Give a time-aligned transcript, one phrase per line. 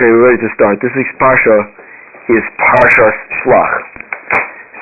[0.00, 0.80] Okay, we're ready to start.
[0.80, 1.60] This week's Parsha
[2.32, 3.74] is Parshas Shlach.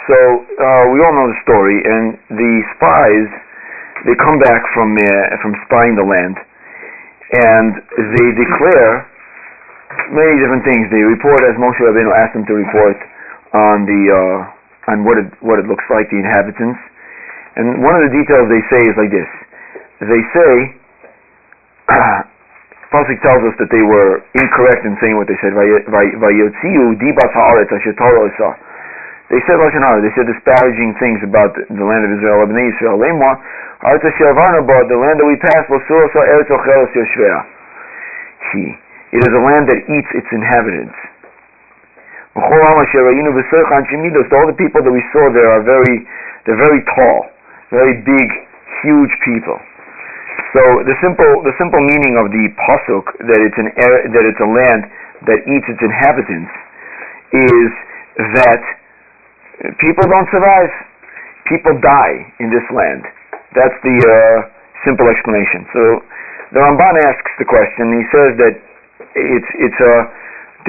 [0.06, 3.26] So, uh, we all know the story, and the spies,
[4.07, 6.39] they come back from, uh, from spying the land,
[7.34, 7.83] and
[8.14, 9.11] they declare
[10.14, 10.86] many different things.
[10.86, 13.03] They report, as Moshe Rabbeinu asked them to report,
[13.59, 16.79] on the, uh, on what it, what it looks like, the inhabitants.
[17.59, 19.27] And one of the details they say is like this.
[19.98, 20.79] They say,
[22.89, 25.52] Pasuk tells us that they were incorrect in saying what they said.
[25.52, 25.68] They
[29.44, 29.61] said.
[29.61, 32.96] They said disparaging things about the land of Israel, Israel.
[32.96, 33.04] The
[34.96, 35.68] land that we passed.
[38.56, 38.64] He.
[39.12, 40.96] It is a land that eats its inhabitants.
[42.41, 42.48] All
[44.48, 46.08] the people that we saw there are very,
[46.44, 47.28] they're very tall,
[47.68, 48.28] very big,
[48.80, 49.60] huge people.
[50.55, 54.48] So the simple the simple meaning of the pasuk that it's an that it's a
[54.48, 54.83] land
[55.28, 56.52] that eats its inhabitants
[57.34, 57.70] is
[58.38, 58.62] that
[59.83, 60.70] people don't survive.
[61.50, 63.03] People die in this land.
[63.56, 64.36] That's the uh,
[64.84, 65.64] simple explanation.
[65.72, 65.80] So
[66.52, 67.92] the Ramban asks the question.
[67.98, 68.55] He says that
[69.17, 69.95] it's it's a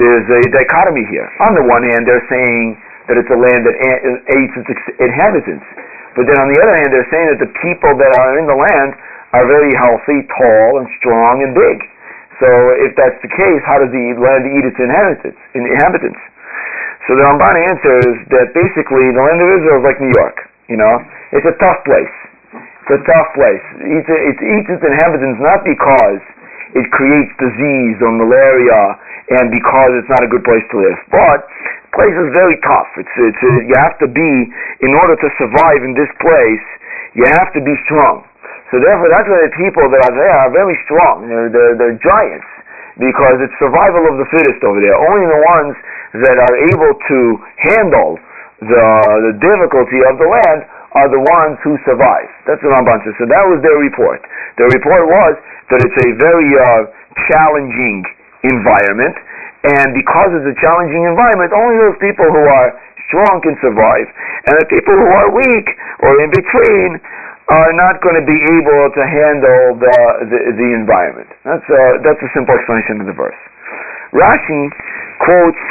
[0.00, 1.28] there's a dichotomy here.
[1.44, 3.76] On the one hand, they're saying that it's a land that
[4.32, 5.66] eats its inhabitants,
[6.16, 8.56] but then on the other hand, they're saying that the people that are in the
[8.56, 8.96] land
[9.32, 11.78] are very healthy, tall, and strong and big.
[12.40, 12.48] So
[12.82, 16.22] if that's the case, how does the land eat its inhabitants?
[17.06, 20.36] So the Ramban answers that basically the land of Israel is like New York.
[20.72, 20.94] You know,
[21.36, 22.14] it's a tough place.
[22.54, 23.64] It's a tough place.
[23.82, 26.22] It eats, it eats its inhabitants not because
[26.78, 28.82] it creates disease or malaria
[29.36, 31.46] and because it's not a good place to live, but
[31.90, 32.90] the place is very tough.
[32.98, 34.30] It's, it's, you have to be,
[34.86, 36.66] in order to survive in this place,
[37.18, 38.26] you have to be strong.
[38.70, 41.26] So therefore, that's why the people that are there are very strong.
[41.26, 42.46] They're, they're, they're giants
[43.02, 44.94] because it's survival of the fittest over there.
[44.94, 45.74] Only the ones
[46.22, 47.18] that are able to
[47.74, 48.18] handle
[48.62, 48.86] the,
[49.30, 52.28] the difficulty of the land are the ones who survive.
[52.46, 53.14] That's what Ramban says.
[53.18, 54.20] So that was their report.
[54.58, 55.34] Their report was
[55.70, 56.90] that it's a very uh,
[57.30, 58.02] challenging
[58.42, 59.14] environment,
[59.70, 62.74] and because it's a challenging environment, only those people who are
[63.06, 64.06] strong can survive,
[64.50, 65.66] and the people who are weak
[66.02, 66.98] or in between
[67.50, 69.98] are not going to be able to handle the,
[70.30, 71.26] the, the environment.
[71.42, 73.36] That's a, that's a simple explanation of the verse.
[74.14, 74.62] Rashi
[75.22, 75.64] quotes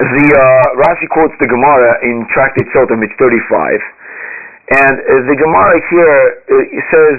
[0.00, 5.76] the uh, Rashi quotes the Gemara in Tractate Sota, page 35, and uh, the Gemara
[5.92, 7.18] here uh, says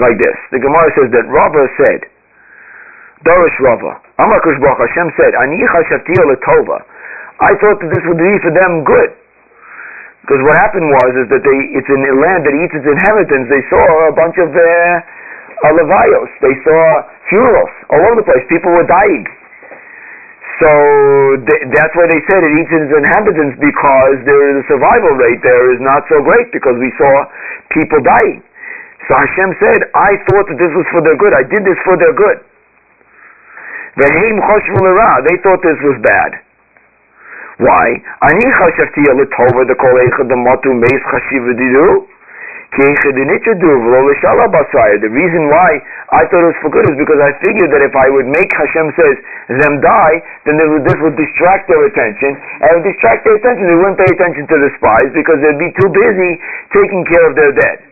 [0.00, 0.36] like this.
[0.52, 2.00] The Gemara says that Rava said,
[3.24, 6.84] Dorish Rava, Amar Baruch Hashem said, Ani Letova.
[7.40, 9.16] I thought that this would be for them good.
[10.20, 13.48] Because what happened was is that they it's in a land that eats its inhabitants.
[13.48, 16.30] They saw a bunch of uh, uh, levios.
[16.44, 16.80] They saw
[17.32, 18.44] funerals all over the place.
[18.52, 19.24] People were dying.
[20.60, 20.70] So
[21.40, 25.80] th- that's why they said it eats its inhabitants because the survival rate there is
[25.80, 27.24] not so great because we saw
[27.72, 28.44] people dying.
[29.08, 31.32] So Hashem said, I thought that this was for their good.
[31.32, 32.44] I did this for their good.
[33.96, 36.30] They thought this was bad.
[37.60, 37.92] Why?
[38.24, 41.44] Ani chashafti letova the kol echad motu meis chashiv
[42.70, 45.70] the reason why
[46.14, 48.46] I thought it was for good is because I figured that if I would make
[48.54, 49.18] Hashem says
[49.58, 52.38] them die, then would, this would distract their attention.
[52.62, 55.58] And it would distract their attention, they wouldn't pay attention to the spies because they'd
[55.58, 56.38] be too busy
[56.70, 57.82] taking care of their dead.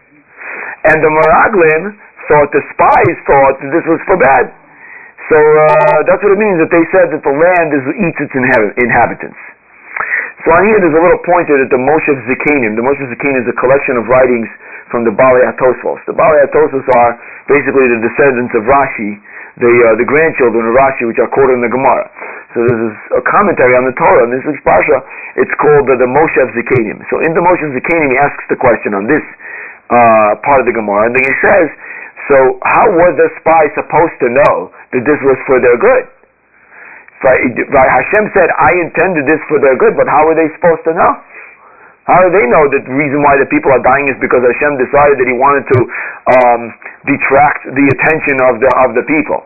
[0.94, 1.98] And the Meraglim
[2.30, 4.54] thought, the spies thought that this was for bad.
[5.26, 8.30] So uh, that's what it means that they said that the land is, eats its
[8.32, 9.42] inhabitants.
[10.46, 13.50] So on here there's a little pointer that the Moshav Zekenim, the Moshav Zekenim is
[13.50, 14.46] a collection of writings
[14.86, 15.98] from the Baalei HaTosafos.
[16.06, 17.18] The Baalei HaTosafos are
[17.50, 19.18] basically the descendants of Rashi,
[19.58, 22.06] the, uh, the grandchildren of Rashi, which are quoted in the Gemara.
[22.54, 24.30] So this is a commentary on the Torah.
[24.30, 25.02] In this week's Parsha,
[25.42, 27.02] it's called the, Moshav Zekenim.
[27.10, 29.24] So in the Moshav Zekenim, he asks the question on this
[29.90, 31.66] uh, part of the Gemara, and then he says,
[32.30, 36.06] so how was the spy supposed to know that this was for their good?
[37.18, 40.94] Right, Hashem said, I intended this for their good, but how are they supposed to
[40.94, 41.12] know?
[42.06, 44.80] How do they know that the reason why the people are dying is because Hashem
[44.80, 45.78] decided that He wanted to
[46.40, 46.60] um,
[47.04, 49.44] detract the attention of the of the people?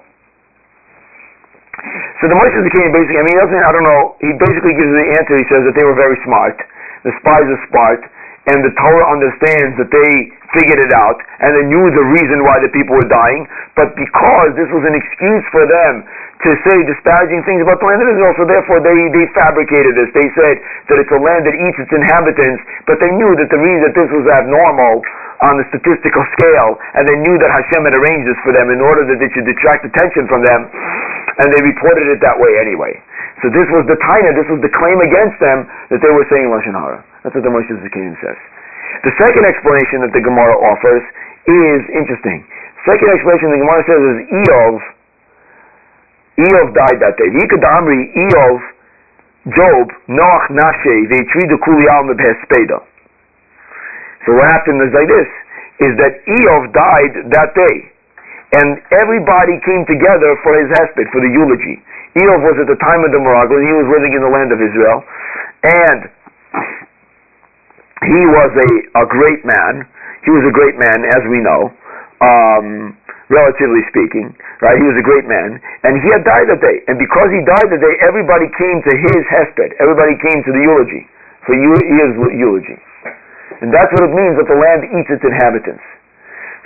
[2.22, 5.06] So the Moshe King basically, I mean, doesn't, I don't know, he basically gives the
[5.18, 5.34] answer.
[5.34, 6.54] He says that they were very smart.
[7.02, 8.06] The spies are smart,
[8.50, 10.12] and the Torah understands that they
[10.50, 13.46] figured it out, and they knew the reason why the people were dying,
[13.78, 16.02] but because this was an excuse for them
[16.42, 20.10] to say disparaging things about the land of Israel, so therefore they, they fabricated this.
[20.10, 20.58] They said
[20.90, 22.60] that it's a land that eats its inhabitants,
[22.90, 25.06] but they knew that the reason that this was abnormal
[25.46, 28.82] on the statistical scale, and they knew that Hashem had arranged this for them in
[28.82, 30.66] order that they should detract attention from them.
[31.38, 32.92] and they reported it that way anyway.
[33.40, 36.52] So this was the taina, this was the claim against them that they were saying
[36.52, 37.00] lashon hara.
[37.22, 38.38] That's what the Moshav Zekenim says.
[39.06, 41.02] The second explanation that the Gemara offers
[41.46, 42.42] is interesting.
[42.82, 44.74] Second explanation the Gemara says is Eov.
[46.42, 47.30] Eov died that day.
[47.30, 48.58] Vika Damri, Eov,
[49.54, 51.18] Job, Noach Nashe, the
[51.62, 52.14] Kuli Alma
[54.26, 55.30] So what happened is like this,
[55.82, 57.76] is that Eov died that day.
[58.54, 61.82] And everybody came together for his hesped, for the eulogy.
[62.22, 64.52] Eov was at the time of the miracle, and he was living in the land
[64.52, 65.02] of Israel.
[65.64, 66.10] And
[68.06, 68.70] he was a,
[69.02, 69.86] a great man.
[70.26, 71.70] He was a great man, as we know,
[72.22, 72.94] um,
[73.30, 74.30] relatively speaking,
[74.62, 74.78] right?
[74.78, 75.58] He was a great man.
[75.82, 76.82] And he had died that day.
[76.86, 79.74] And because he died that day, everybody came to his hesped.
[79.82, 81.02] Everybody came to the eulogy,
[81.46, 82.78] for his eulogy.
[83.62, 85.82] And that's what it means that the land eats its inhabitants.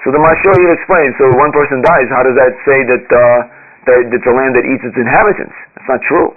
[0.04, 3.40] So the Mashal here explains, so one person dies, how does that say that, uh,
[3.90, 5.56] that it's a land that eats its inhabitants?
[5.74, 6.30] That's not true.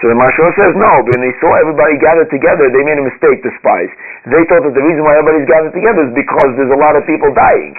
[0.00, 3.44] So the Mashal says no, when they saw everybody gathered together, they made a mistake,
[3.44, 3.92] the spies.
[4.32, 7.04] They thought that the reason why everybody's gathered together is because there's a lot of
[7.04, 7.76] people dying.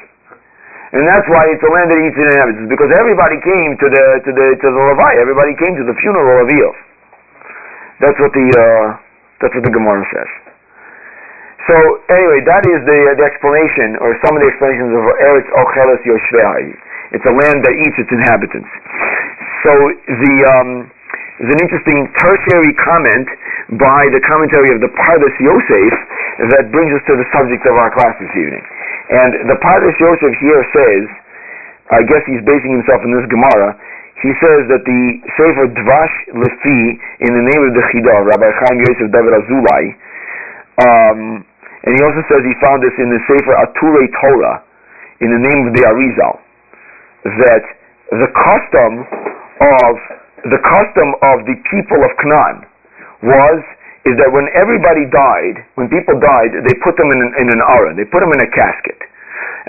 [0.94, 4.06] And that's why it's a land that eats its inhabitants, because everybody came to the,
[4.28, 6.76] to the, to the Levi, everybody came to the funeral of Eov.
[8.04, 8.88] That's what the, uh,
[9.40, 10.30] that's what the Gemara says.
[11.70, 11.76] So
[12.12, 16.76] anyway, that is the, the explanation, or some of the explanations of Eretz Ocheles Yoshvei.
[17.16, 18.72] It's a land that eats its inhabitants.
[19.64, 19.72] So
[20.06, 20.70] the um,
[21.42, 23.26] there's an interesting tertiary comment
[23.82, 25.94] by the commentary of the Pardes Yosef
[26.54, 28.62] that brings us to the subject of our class this evening.
[29.10, 31.04] And the Pardes Yosef here says,
[31.90, 33.74] I guess he's basing himself in this Gemara,
[34.22, 35.02] he says that the
[35.34, 36.16] Sefer Dvash
[36.46, 36.82] Lefi,
[37.26, 39.84] in the name of the Chidah, Rabbi Chaim Yosef David Azulai,
[40.86, 44.62] um, and he also says he found this in the Sefer Ature Torah,
[45.26, 46.38] in the name of the Arizal,
[47.26, 47.66] that
[48.14, 49.10] the custom
[49.58, 52.66] of the custom of the people of Canaan
[53.22, 53.60] was
[54.10, 57.62] is that when everybody died, when people died, they put them in an, in an
[57.62, 58.98] aron, they put them in a casket,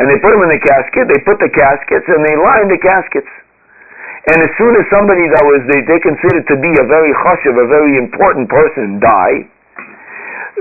[0.01, 1.05] and they put them in the casket.
[1.05, 3.29] They put the caskets and they line the caskets.
[4.33, 7.59] And as soon as somebody that was they, they considered to be a very chashiv,
[7.59, 9.45] a very important person, die,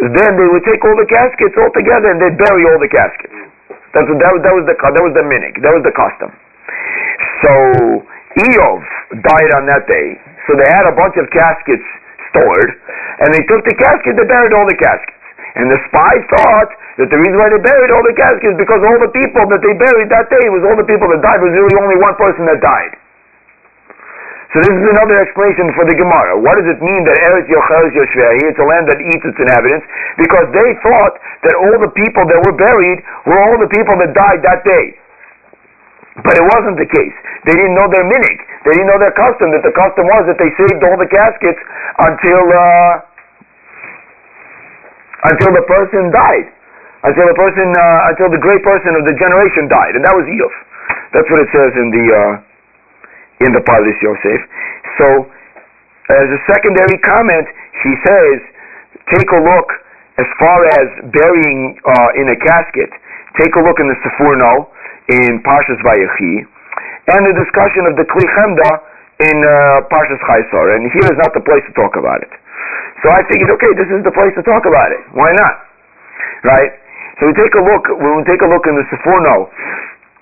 [0.02, 3.38] then they would take all the caskets all together and they'd bury all the caskets.
[3.94, 5.62] That's that, that was the that was the minhag.
[5.62, 6.32] That was the custom.
[7.46, 7.52] So
[8.40, 8.80] Eov
[9.20, 10.16] died on that day.
[10.48, 11.84] So they had a bunch of caskets
[12.32, 12.70] stored,
[13.24, 14.16] and they took the casket.
[14.16, 15.20] They buried all the caskets.
[15.60, 18.80] And the spies thought that the reason why they buried all the caskets is because
[18.88, 21.44] all the people that they buried that day was all the people that died.
[21.44, 22.96] There was really only one person that died.
[24.52, 26.36] So this is another explanation for the Gemara.
[26.40, 29.40] What does it mean that Eretz Yochel is Yoshvei, it's a land that eats its
[29.40, 29.88] inhabitants?
[30.20, 31.16] Because they thought
[31.48, 35.00] that all the people that were buried were all the people that died that day.
[36.22, 37.16] But it wasn't the case.
[37.50, 38.38] They didn't know their minhag.
[38.66, 41.62] They didn't know their custom, that the custom was that they saved all the caskets
[41.98, 42.94] until, uh,
[45.34, 46.48] until the person died.
[47.02, 49.98] Until the person, uh, until the great person of the generation died.
[49.98, 50.54] And that was Eov.
[51.18, 52.34] That's what it says in the, uh,
[53.42, 54.42] in the Pardes Yosef.
[55.02, 55.26] So,
[56.14, 57.50] as a secondary comment,
[57.82, 58.38] she says,
[59.18, 59.70] take a look
[60.22, 62.94] as far as burying uh, in a casket.
[63.42, 64.70] Take a look in the Seforno
[65.12, 66.48] in Parshas Vayechi,
[67.12, 68.72] and the discussion of the Kli Chemda
[69.28, 70.80] in uh, Parshas Chaisar.
[70.80, 72.32] And here is not the place to talk about it.
[73.04, 75.02] So I figured, okay, this is the place to talk about it.
[75.18, 75.56] Why not?
[76.46, 76.72] Right?
[77.20, 77.84] So we take a look.
[77.92, 79.50] We take a look in the Seforno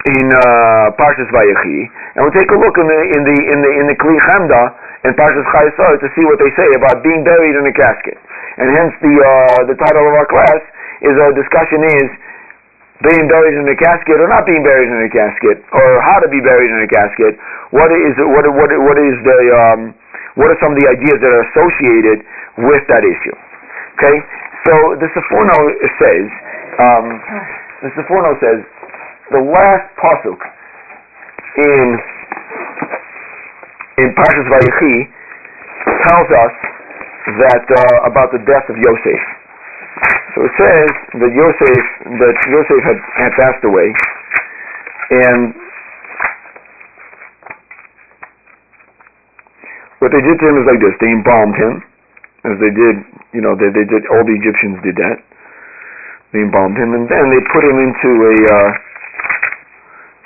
[0.08, 1.80] in uh, Parshas Vayechi,
[2.16, 4.62] and we'll take a look in the in the in the in the Kli Chemda
[5.04, 8.16] in Parshas Chayesar to see what they say about being buried in a casket.
[8.60, 10.62] And hence the uh, the title of our class
[11.04, 12.08] is our discussion is
[13.00, 16.28] being buried in a casket or not being buried in a casket, or how to
[16.28, 17.40] be buried in a casket.
[17.72, 19.80] What is what what what is the um,
[20.36, 22.28] what are some of the ideas that are associated
[22.60, 23.36] with that issue?
[23.96, 24.18] Okay,
[24.68, 25.60] so the Sforno
[25.96, 26.28] says
[26.80, 27.06] um,
[27.88, 28.60] the Sforno says
[29.32, 30.40] the last pasuk
[31.56, 31.88] in
[34.04, 34.96] in Parshas Vayechi
[36.04, 36.56] tells us
[37.40, 39.39] that uh, about the death of Yosef.
[40.36, 40.90] So it says
[41.26, 41.82] that Yosef
[42.22, 43.90] that Yosef had, had passed away,
[45.10, 45.54] and
[50.00, 51.82] what they did to him is like this: they embalmed him,
[52.46, 52.96] as they did,
[53.34, 55.18] you know, they, they did all the Egyptians did that.
[56.32, 58.70] They embalmed him, and then they put him into a uh,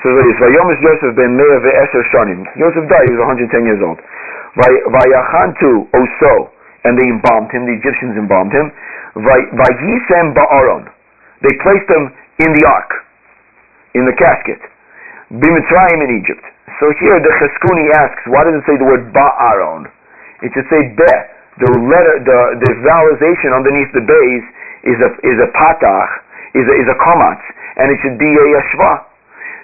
[0.03, 2.43] so this, Vayomis Yosef ben Meir ve'eser shanim.
[2.59, 4.03] Yosef died, he was 110 years old.
[4.59, 6.51] Vayachantu oso,
[6.83, 8.71] and they embalmed him, the Egyptians embalmed him.
[9.15, 10.89] Vayisem ba'aron.
[11.43, 12.11] They placed him
[12.43, 12.91] in the ark,
[13.95, 14.59] in the casket.
[15.31, 16.43] Bimitzrayim in Egypt.
[16.79, 19.87] So here the Chizkuni asks, why does it say the word Ba'aron?
[20.41, 21.13] It should say Be.
[21.61, 24.43] The letter, the, the vowelization underneath the beis
[24.89, 26.11] is a, is a patach,
[26.57, 27.45] is a, is a komatz,
[27.77, 29.05] and it should be a yashva.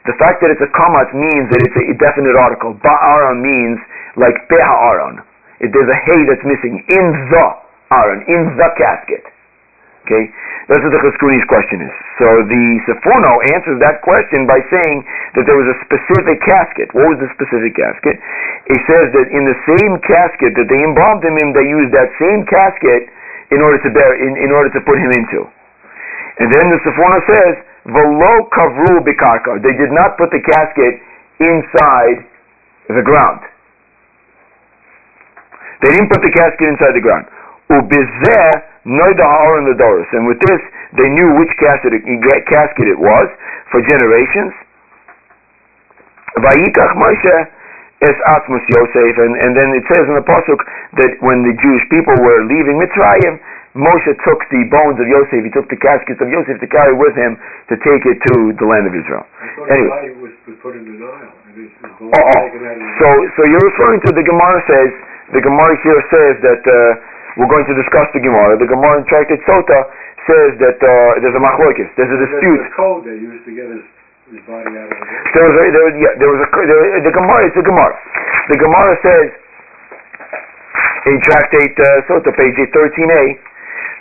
[0.06, 2.78] The fact that it's a komatz means that it's a definite article.
[2.78, 3.82] Ba'aron means
[4.22, 5.26] like Beha'aron.
[5.60, 7.46] There's a hay that's missing in the
[7.92, 9.28] aron, in the casket.
[10.08, 10.32] Okay?
[10.72, 11.94] That's what the Chizkuni's question is.
[12.22, 14.98] So the Seforno answers that question by saying
[15.36, 16.94] that there was a specific casket.
[16.94, 18.16] What was the specific casket?
[18.70, 22.10] He says that in the same casket that they embalmed him in, they used that
[22.22, 23.10] same casket
[23.52, 25.46] in order to bear, in, in order to put him into.
[26.40, 27.54] And then the Seforno says,
[27.90, 29.58] Velo kavru bikarka.
[29.66, 31.02] They did not put the casket
[31.42, 32.24] inside
[32.94, 33.42] the ground.
[35.82, 37.28] They didn't put the casket inside the ground.
[37.72, 38.50] Ubizeh
[38.90, 40.08] Noida Ha'aron the Doris.
[40.12, 40.62] And with this,
[40.98, 42.04] they knew which casket it,
[42.50, 43.28] casket it was
[43.72, 44.52] for generations.
[46.40, 47.38] Vayikach Moshe
[48.02, 49.14] es Atmos Yosef.
[49.20, 50.60] And, and then it says in the Pasuk
[50.98, 53.38] that when the Jewish people were leaving Mitzrayim,
[53.78, 57.14] Moshe took the bones of Yosef, he took the caskets of Yosef to carry with
[57.14, 57.38] him
[57.70, 59.22] to take it to the land of Israel.
[59.70, 60.18] Anyway.
[60.18, 61.30] was the Nile.
[62.10, 62.42] oh,
[62.98, 63.08] so,
[63.38, 64.90] so you're referring to the Gemara says,
[65.34, 66.78] the Gemara here says that uh,
[67.38, 68.58] we're going to discuss the Gemara.
[68.58, 69.80] The Gemara in Tractate Sota
[70.26, 72.60] says that uh, there's a machlokes, there's a dispute.
[72.60, 73.84] There's a code they used to get his,
[74.34, 75.06] his body out of the
[75.38, 77.42] There was a, there, was, yeah, there was a there, the Gemara.
[77.46, 77.96] It's a Gemara.
[78.50, 79.28] The Gemara says
[81.10, 83.24] in Tractate uh, Sota, page 13a,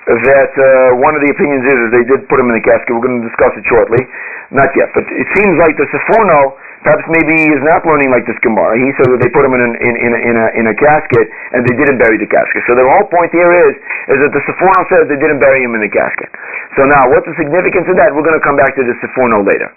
[0.08, 2.96] that uh, one of the opinions is that they did put him in the casket.
[2.96, 4.00] We're going to discuss it shortly.
[4.48, 6.56] Not yet, but it seems like the Seforno
[6.88, 8.72] Perhaps maybe he is not learning like this Gemara.
[8.80, 10.76] He said that they put him in, an, in, in, a, in, a, in a
[10.80, 12.64] casket and they didn't bury the casket.
[12.64, 13.76] So the whole point here is
[14.08, 16.32] is that the Sephorno says they didn't bury him in the casket.
[16.80, 18.16] So now, what's the significance of that?
[18.16, 19.68] We're going to come back to the Sephorno later.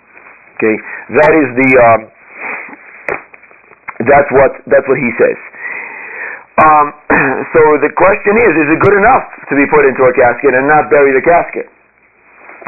[0.56, 0.76] Okay,
[1.20, 2.00] that is the um,
[4.08, 5.40] that's what that's what he says.
[6.64, 6.96] Um,
[7.52, 10.64] so the question is: Is it good enough to be put into a casket and
[10.64, 11.68] not bury the casket?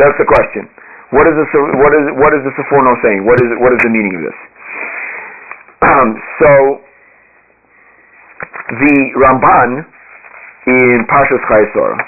[0.03, 0.67] That's the question.
[1.13, 1.49] What is this?
[1.53, 3.21] what is what is the Seforno saying?
[3.21, 4.39] What is what is the meaning of this?
[5.85, 6.51] Um, so
[8.81, 9.85] the Ramban
[10.65, 12.01] in Parshas Chayesora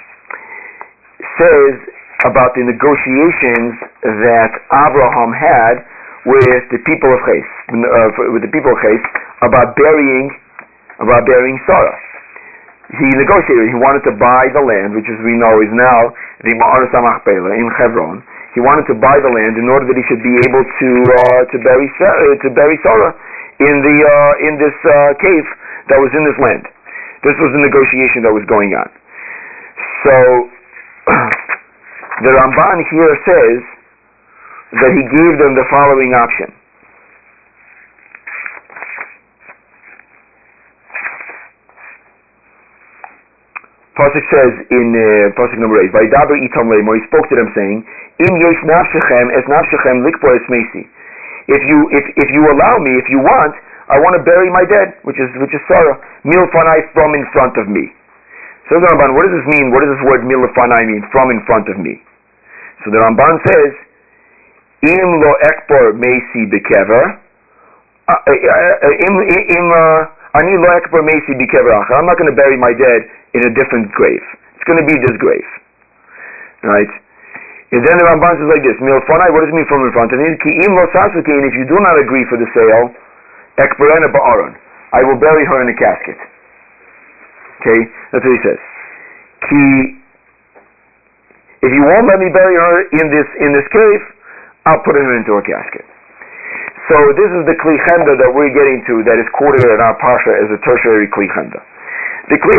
[1.38, 1.76] says
[2.26, 3.78] about the negotiations
[4.26, 5.86] that Abraham had
[6.26, 9.04] with the people of Ches, uh, with the people of Ches
[9.46, 10.34] about burying
[10.98, 11.94] about burying Sarah.
[12.90, 13.70] He negotiated.
[13.70, 17.70] He wanted to buy the land, which, as we know, is now the Machpelah in
[17.78, 18.22] Hebron
[18.56, 21.42] he wanted to buy the land in order that he should be able to uh,
[21.52, 23.12] to bury uh, to bury Sarah
[23.60, 25.48] in the uh, in this uh, cave
[25.92, 26.64] that was in this land.
[27.28, 28.88] This was the negotiation that was going on.
[30.08, 30.16] So
[32.24, 33.60] the Ramban here says
[34.80, 36.50] that he gave them the following option.
[43.96, 47.80] Pasuk says in uh, Pasuk number 8, Vaidaber itam he spoke to them saying,
[48.20, 50.84] in yesh nafshechem es nafshechem likpo es mesi.
[51.48, 53.56] If you if if you allow me, if you want,
[53.88, 55.96] I want to bury my dead, which is which is Sarah.
[56.26, 57.94] Milfanai from in front of me.
[58.68, 59.70] So the Ramban, what does this mean?
[59.70, 61.06] What does this word milfanai mean?
[61.14, 62.02] From in front of me.
[62.82, 63.72] So the Ramban says,
[64.90, 67.22] Im lo ekpor mesi bekever.
[68.10, 69.66] Uh, uh, uh, Im
[70.36, 73.02] ani lo ekpor mesi I'm not going to bury my dead
[73.34, 74.24] in a different grave.
[74.56, 75.48] It's going to be this grave.
[76.64, 76.92] Right?
[77.76, 80.14] And then the Ramban says like this, Milfonai, what does it mean from in front
[80.14, 80.32] of me?
[80.32, 82.94] If you do not agree for the sale,
[83.60, 84.54] ekberena ba'aron,
[84.94, 86.20] I will bury her in a casket.
[87.60, 87.80] Okay,
[88.12, 88.62] that's what he says.
[89.50, 89.64] Ki,
[91.66, 94.02] if you won't let me bury her in this in this cave,
[94.70, 95.86] I'll put her into a casket.
[96.86, 99.98] So this is the Kli Chemda that we're getting to that is quoted in our
[99.98, 101.58] parsha as a tertiary Kli Chemda.
[102.30, 102.58] The Kli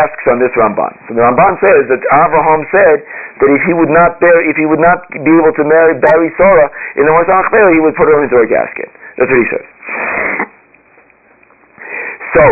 [0.00, 0.92] asks on this Ramban.
[1.08, 4.64] So the Ramban says that Abraham said that if he would not bear, if he
[4.68, 8.20] would not be able to marry bury Sarah in the Masach he would put her
[8.20, 8.92] into a casket.
[9.16, 9.66] That's what he says.
[12.36, 12.44] So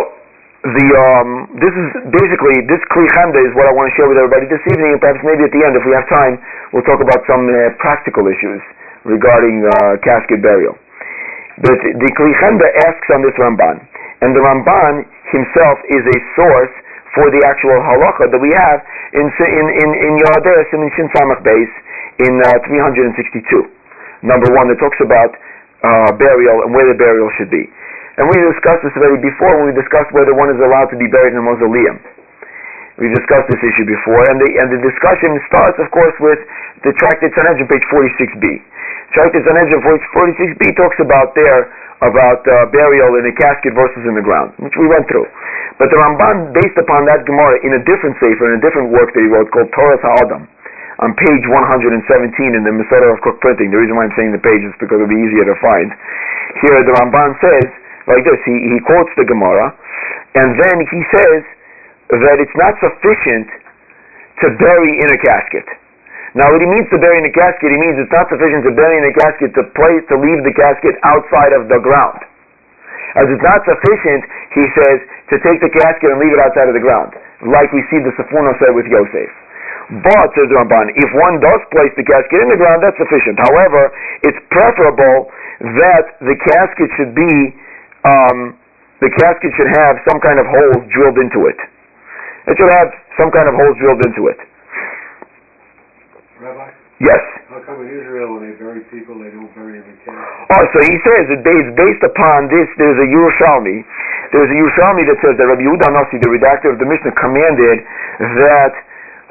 [0.68, 4.48] the um, this is basically this Kli is what I want to share with everybody
[4.48, 6.40] this evening, and perhaps maybe at the end, if we have time,
[6.72, 8.60] we'll talk about some uh, practical issues
[9.04, 10.79] regarding uh, casket burial.
[11.60, 12.32] But the Kli
[12.88, 13.84] asks on this Ramban,
[14.24, 16.72] and the Ramban himself is a source
[17.12, 18.80] for the actual halacha that we have
[19.12, 21.70] in in in in Yodeh Simin Shin Samach beis
[22.24, 23.44] in uh, 362.
[24.22, 25.32] Number one that talks about
[25.84, 27.68] uh, burial and where the burial should be.
[28.20, 31.08] And we discussed this already before when we discussed whether one is allowed to be
[31.08, 31.96] buried in a mausoleum.
[33.00, 36.36] We've discussed this issue before, and the and the discussion starts, of course, with
[36.84, 38.44] the Tractate Sanhedrin, page 46b.
[39.16, 41.72] Tractate Sanhedrin, page 46b, talks about there
[42.04, 45.24] about uh, burial in a casket versus in the ground, which we went through.
[45.80, 49.12] But the Ramban, based upon that Gemara, in a different sefer, in a different work
[49.16, 50.44] that he wrote called Toras Ha'adam,
[51.00, 52.04] on page 117
[52.52, 53.72] in the Mossad HaRav Kook printing.
[53.72, 55.88] The reason why I'm saying the page is because it'll be easier to find.
[56.60, 57.68] Here the Ramban says
[58.08, 58.40] like this.
[58.44, 59.72] He, he quotes the Gemara,
[60.36, 61.40] and then he says
[62.18, 63.46] that it's not sufficient
[64.42, 65.66] to bury in a casket.
[66.34, 68.72] Now, what he means to bury in a casket, he means it's not sufficient to
[68.74, 72.22] bury in a casket to place to leave the casket outside of the ground.
[73.18, 74.22] As it's not sufficient,
[74.54, 74.98] he says,
[75.34, 77.18] to take the casket and leave it outside of the ground,
[77.50, 79.30] like we see the Sforno said with Yosef.
[80.06, 83.34] But, says Ramban, if one does place the casket in the ground, that's sufficient.
[83.50, 83.90] However,
[84.22, 85.26] it's preferable
[85.82, 87.58] that the casket should be,
[88.06, 88.54] um,
[89.02, 91.58] the casket should have some kind of holes drilled into it.
[92.48, 92.88] It should have
[93.20, 94.38] some kind of holes drilled into it.
[96.40, 97.20] Rabbi, Yes.
[97.48, 100.52] how come in Israel when they bury people, they don't bury them in caskets?
[100.52, 102.68] Oh, so he says that it's based upon this.
[102.76, 103.84] There's a Yerushalmi.
[104.32, 107.84] There's a Yerushalmi that says that Rabbi Yehuda Nasi, the redactor of the Mishnah, commanded
[108.20, 108.72] that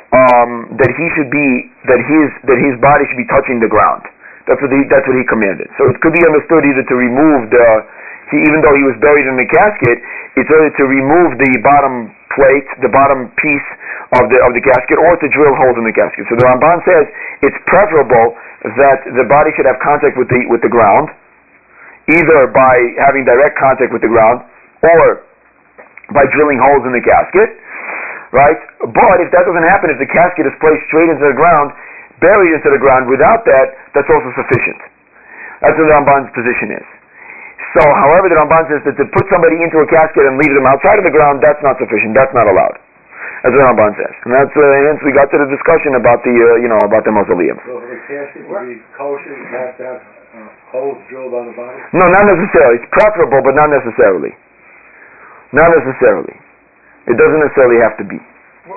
[0.10, 4.01] um, that he should be that his that his body should be touching the ground.
[4.50, 5.70] That's what he that's what he commanded.
[5.78, 7.68] So it could be understood either to remove the
[8.34, 10.01] he, even though he was buried in the casket,
[10.38, 13.69] it's either to remove the bottom plate, the bottom piece
[14.19, 16.25] of the of the casket, or to drill holes in the casket.
[16.29, 17.05] So the Ramban says
[17.45, 18.38] it's preferable
[18.77, 21.09] that the body should have contact with the with the ground,
[22.09, 24.45] either by having direct contact with the ground
[24.86, 25.25] or
[26.13, 27.50] by drilling holes in the casket,
[28.33, 28.57] right?
[28.81, 31.74] But if that doesn't happen, if the casket is placed straight into the ground,
[32.17, 34.79] buried into the ground without that, that's also sufficient.
[35.62, 36.88] That's what the Ramban's position is.
[37.77, 40.65] So, however, the Ramban says that to put somebody into a casket and leave them
[40.65, 42.17] outside of the ground, that's not sufficient.
[42.17, 42.81] That's not allowed.
[43.45, 44.13] That's what the Ramban says.
[44.25, 47.05] And that's uh, hence we got to the discussion about the, uh, you know, about
[47.05, 47.61] the mausoleums.
[47.63, 51.49] So for the casket to be kosher, you have to have uh, holes drilled on
[51.49, 51.77] the body?
[51.93, 52.81] No, not necessarily.
[52.81, 54.33] It's preferable, but not necessarily.
[55.53, 56.35] Not necessarily.
[57.09, 58.21] It doesn't necessarily have to be.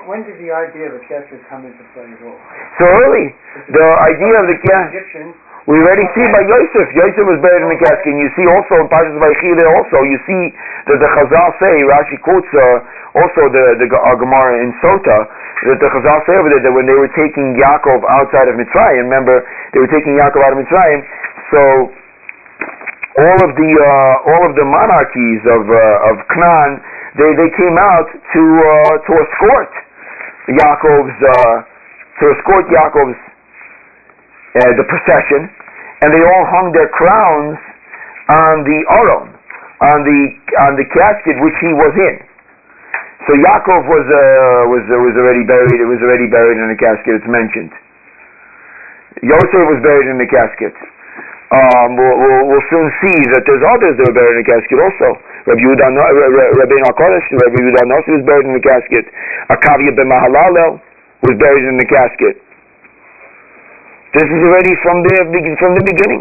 [0.09, 2.41] When did the idea of a casket come into play at all?
[2.81, 3.37] So early,
[3.69, 5.05] the idea of the casket.
[5.05, 5.37] Egyptians,
[5.71, 6.91] We already see by Yosef.
[6.91, 8.11] Yosef was buried in the casket.
[8.11, 10.43] And you see also in Pashas Vayichi there also, you see
[10.91, 12.83] that the Chazal say, Rashi quotes uh,
[13.15, 15.19] also the, the uh, Gemara in Sota,
[15.71, 19.07] that the Chazal say over there that when they were taking Yaakov outside of Mitzrayim,
[19.07, 21.01] remember, they were taking Yaakov out of Mitzrayim,
[21.55, 21.61] so
[23.23, 26.83] all of the, uh, all of the monarchies of, uh, of Canaan,
[27.15, 29.71] they, they came out to, uh, to escort
[30.59, 31.57] Yaakov's, uh,
[32.19, 33.21] to escort Yaakov's
[34.61, 35.49] uh, the procession,
[36.05, 37.57] and they all hung their crowns
[38.29, 39.33] on the aron,
[39.81, 40.21] on the
[40.69, 42.17] on the casket which he was in.
[43.29, 45.79] So Yaakov was uh, was uh, was already buried.
[45.79, 47.23] It was already buried in the casket.
[47.23, 47.71] It's mentioned.
[49.23, 50.75] Yosef was buried in the casket.
[51.53, 54.79] Um, we'll, we'll, we'll soon see that there's others that were buried in the casket
[54.81, 55.21] also.
[55.45, 59.05] Rabbi Yehuda, Rabbi Nakodesh, Rabbi Yehuda Nossi was buried in the casket.
[59.53, 60.81] Akavia ben Mahalalel
[61.21, 62.41] was buried in the casket.
[64.13, 65.13] This is already from the
[65.57, 66.21] from the beginning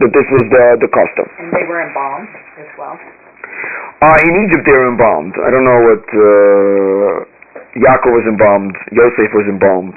[0.00, 1.26] that this was the the custom.
[1.36, 2.96] And they were embalmed as well.
[2.96, 5.36] Uh, in Egypt they were embalmed.
[5.44, 7.12] I don't know what uh,
[7.76, 8.72] Yaakov was embalmed.
[8.88, 9.92] Yosef was embalmed.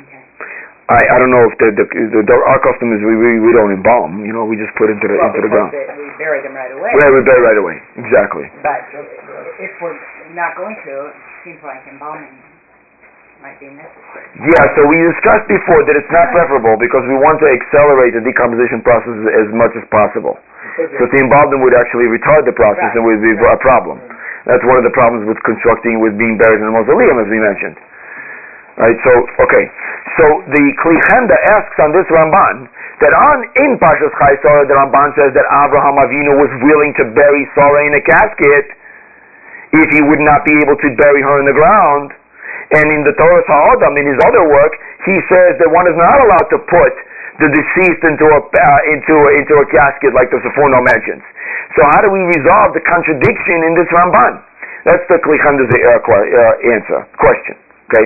[0.92, 3.52] I, I don't know if the, the, the, the our custom is we, we we
[3.56, 4.26] don't embalm.
[4.28, 5.72] You know, we just put into the well, into the ground.
[5.72, 6.92] they, we bury them right away.
[6.92, 7.78] Yeah, we bury right away.
[7.96, 8.52] Exactly.
[8.60, 8.84] But
[9.64, 9.96] if we're
[10.36, 11.16] not going to, it
[11.48, 12.36] seems like embalming
[13.40, 14.28] might be necessary.
[14.52, 18.24] Yeah, so we discussed before that it's not preferable because we want to accelerate the
[18.24, 20.36] decomposition process as much as possible.
[21.00, 24.04] So to embalm them would actually retard the process and would be a problem.
[24.44, 27.40] That's one of the problems with constructing, with being buried in a mausoleum, as we
[27.40, 27.80] mentioned.
[28.80, 29.12] Right, so,
[29.44, 29.66] okay.
[30.20, 30.26] So
[30.56, 32.68] the Kli Chemda asks on this Ramban
[33.04, 34.36] that on in Pashas Chai
[34.68, 38.68] the Ramban says that Abraham Avinu was willing to bury Sarah in a casket
[39.80, 42.19] if he would not be able to bury her in the ground.
[42.70, 44.74] And in the Toras Ha'adam, in his other work,
[45.06, 46.94] he says that one is not allowed to put
[47.42, 51.24] the deceased into a uh, into a, into a casket like the Sephorno mentions.
[51.74, 54.44] So how do we resolve the contradiction in this Ramban?
[54.86, 57.56] That's the Kli Chemda's uh, uh, answer question.
[57.90, 58.06] Okay,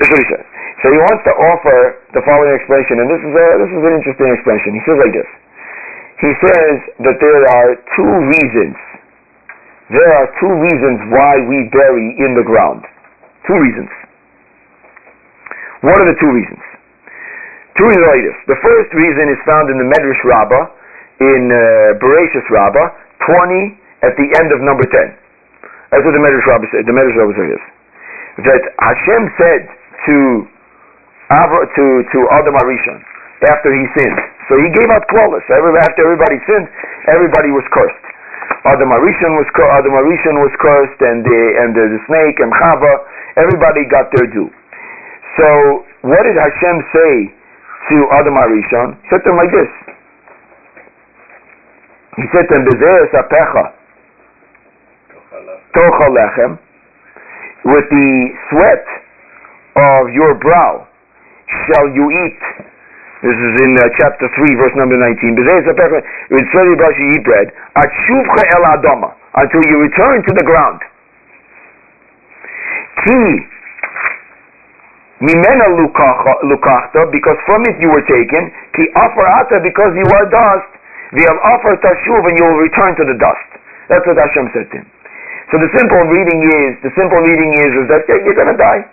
[0.00, 0.44] this is what he says.
[0.80, 1.78] So he wants to offer
[2.16, 4.70] the following explanation, and this is a, this is an interesting explanation.
[4.72, 5.30] He says like this.
[6.22, 6.74] He says
[7.06, 8.74] that there are two reasons.
[9.90, 12.88] There are two reasons why we bury in the ground.
[13.48, 13.88] Two reasons.
[15.80, 16.60] What are the two reasons?
[17.80, 18.36] Two reasons.
[18.44, 20.64] The first reason is found in the Medrash Rabbah,
[21.24, 21.58] in uh,
[22.02, 22.92] Bereshis Rabbah,
[23.24, 24.92] 20 at the end of number 10.
[25.90, 26.84] That's what the Medrash Rabbah says.
[26.84, 27.62] The Medrash Rabbah says.
[28.44, 29.62] that Hashem said
[30.06, 30.16] to
[31.32, 32.98] Avra, to to Adam HaRishon
[33.50, 34.18] after he sinned.
[34.50, 35.44] So he gave out clawless.
[35.48, 36.68] After everybody sinned,
[37.10, 38.06] everybody was cursed.
[38.64, 42.94] Adam HaRishon was Adam was cursed, and the and the, the snake and Chava.
[43.36, 44.50] Everybody got their due.
[45.36, 47.12] So what did Hashem say
[47.90, 48.96] to Adam HaRishon?
[49.02, 49.70] He said to him like this.
[52.18, 53.64] He said to him, "Bezer sapecha
[55.74, 56.58] tochal lechem."
[57.64, 58.08] With the
[58.50, 58.86] sweat
[59.76, 60.86] of your brow
[61.66, 62.40] shall you eat.
[63.22, 65.34] This is in uh, chapter 3, verse number 19.
[65.34, 67.50] With sweaty brow you eat bread.
[67.74, 69.10] Atshuvcha el adama.
[69.34, 70.80] Until you return to the ground.
[73.04, 73.18] Ki
[75.20, 78.50] mimena lukachta, because from it you were taken.
[78.74, 80.70] Ki afarata, because you are dust.
[81.14, 83.48] V'al afar tashuv, and you will return to the dust.
[83.88, 84.86] That's what Hashem said to him.
[85.48, 88.84] So the simple reading is, the simple reading is, is that you're going to die.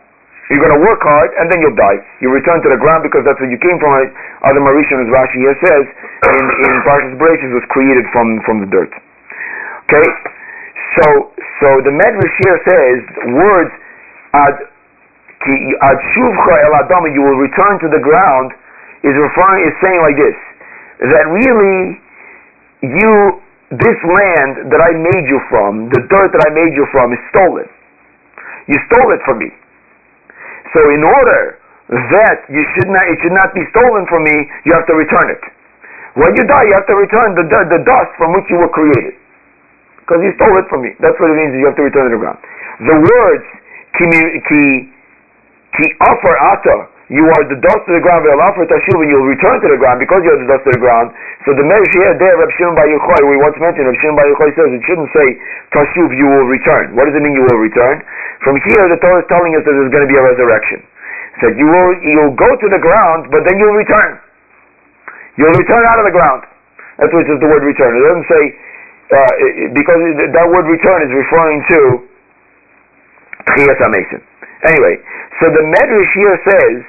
[0.48, 2.00] You're going to work hard, and then you'll die.
[2.22, 3.92] You return to the ground because that's where you came from.
[4.46, 5.84] Adam HaRishon, as Rashi here says,
[6.38, 8.94] in, in Parshas Bereshit, was created from, from the dirt.
[9.90, 10.08] Okay?
[11.02, 12.98] So, so the Medrash here says,
[13.36, 13.74] words,
[17.16, 18.52] you will return to the ground,
[19.08, 20.38] is referring, is saying like this,
[21.08, 22.02] that really,
[22.84, 23.40] you
[23.72, 27.22] this land that I made you from, the dirt that I made you from, is
[27.34, 27.66] stolen.
[28.70, 29.50] You stole it from me.
[30.76, 31.58] So in order
[31.90, 34.36] that you should not, it should not be stolen from me,
[34.68, 35.42] you have to return it.
[36.20, 39.18] When you die, you have to return the, the dust from which you were created.
[40.04, 40.94] Because you stole it from me.
[41.02, 42.40] That's what it means, you have to return it to the ground.
[42.86, 43.46] The words,
[43.96, 44.92] ki,
[45.76, 46.78] ki, offer ata,
[47.14, 50.02] you are the dust of the ground, offer tashuv, and you'll return to the ground
[50.02, 51.14] because you're the dust of the ground.
[51.46, 54.26] So the measure here, there, Reb Shimon Bar Yochai, we once mentioned, Reb Shimon Bar
[54.34, 55.28] Yochai says it shouldn't say
[55.70, 56.98] tashuv, you will return.
[56.98, 58.02] What does it mean you will return?
[58.42, 60.82] From here, the Torah is telling us that there's going to be a resurrection.
[60.82, 64.18] It said you will, you'll go to the ground, but then you'll return.
[65.38, 66.42] You'll return out of the ground.
[66.98, 67.92] That's what is the word return.
[67.92, 68.44] It doesn't say,
[69.14, 69.34] uh,
[69.78, 70.02] because
[70.34, 71.80] that word return is referring to
[73.54, 74.22] Chiyas HaMesim.
[74.66, 74.98] Anyway,
[75.42, 76.82] so the Medrash here says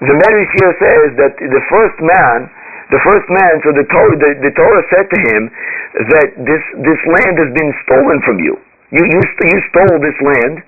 [0.00, 2.48] the Medrash here says that the first man,
[2.88, 5.52] the first man, so the Torah, the, the Torah said to him
[6.08, 8.56] that this this land has been stolen from you.
[8.96, 10.64] You you, you stole this land,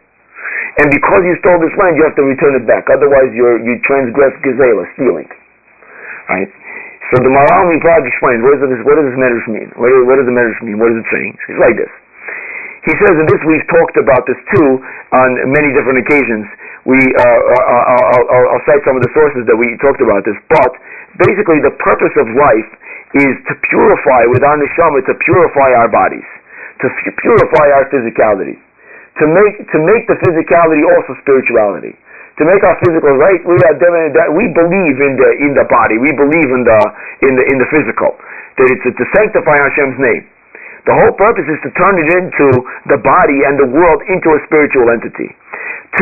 [0.85, 2.93] and because you stole this land, you have to return it back.
[2.93, 5.29] Otherwise, you're you transgress gazela, stealing.
[6.29, 6.53] Right.
[7.09, 9.73] So the Maharal Miprag explains what does this what does this Medrash mean?
[9.81, 10.77] What, what does the Medrash mean?
[10.77, 11.41] What is it saying?
[11.49, 11.93] It's like this.
[12.83, 14.71] He says, and this we've talked about this too
[15.15, 16.51] on many different occasions.
[16.83, 20.35] We, uh, I'll, I'll, I'll, cite some of the sources that we talked about this,
[20.51, 20.73] but
[21.23, 22.71] basically the purpose of life
[23.15, 26.27] is to purify with our neshama, to purify our bodies,
[26.83, 28.59] to f- purify our physicality,
[29.23, 31.95] to make to make the physicality also spirituality,
[32.35, 33.39] to make our physical right.
[33.47, 33.79] We are
[34.35, 36.81] we believe in the in the body, we believe in the
[37.31, 38.19] in the in the physical,
[38.59, 40.32] that it's to sanctify Hashem's name.
[40.87, 42.47] The whole purpose is to turn it into
[42.91, 45.31] the body and the world into a spiritual entity.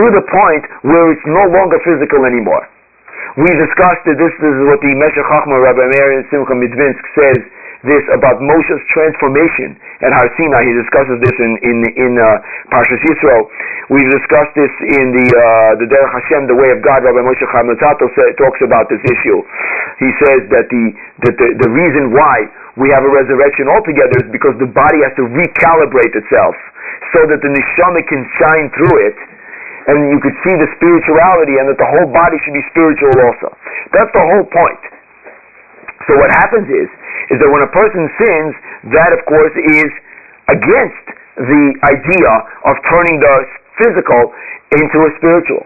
[0.00, 2.64] To the point where it's no longer physical anymore.
[3.36, 7.38] We discussed that this, this is what the Meshech Chachma Rabbi Meir Simcha Midvinsk says
[7.86, 10.68] this about Moshe's transformation at Har Sinai.
[10.68, 13.48] He discusses this in in in uh, Parshas Yisro.
[13.88, 17.02] We've discussed this in the uh, the Derech Hashem, the way of God.
[17.08, 19.40] Rabbi Moshe Chaim talks about this issue.
[19.98, 20.84] He says that the
[21.24, 25.12] that the, the reason why we have a resurrection altogether is because the body has
[25.18, 26.54] to recalibrate itself
[27.16, 29.16] so that the neshama can shine through it
[29.90, 33.48] and you could see the spirituality and that the whole body should be spiritual also.
[33.90, 34.82] That's the whole point.
[36.08, 36.88] So what happens is,
[37.28, 38.52] is that when a person sins,
[38.96, 39.90] that of course is
[40.48, 41.04] against
[41.36, 42.32] the idea
[42.66, 43.34] of turning the
[43.80, 44.32] physical
[44.76, 45.64] into a spiritual.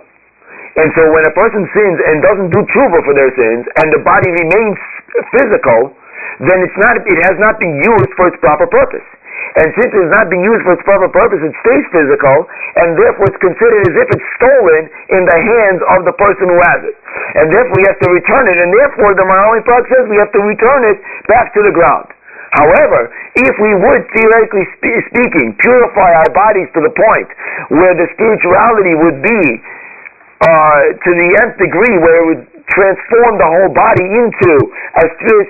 [0.74, 4.02] And so when a person sins and doesn't do tshuva for their sins, and the
[4.02, 4.78] body remains
[5.30, 5.94] physical,
[6.42, 9.06] then it's not, it has not been used for its proper purpose.
[9.54, 12.36] And since it's not being used for its proper purpose, it stays physical,
[12.82, 16.58] and therefore it's considered as if it's stolen in the hands of the person who
[16.58, 16.96] has it.
[17.38, 20.34] And therefore we have to return it, and therefore the Maharal Miprag says we have
[20.34, 20.98] to return it
[21.30, 22.10] back to the ground.
[22.58, 24.66] However, if we would, theoretically
[25.10, 27.28] speaking, purify our bodies to the point
[27.74, 29.42] where the spirituality would be
[30.42, 35.04] uh, to the nth degree, where it would transform the whole body into a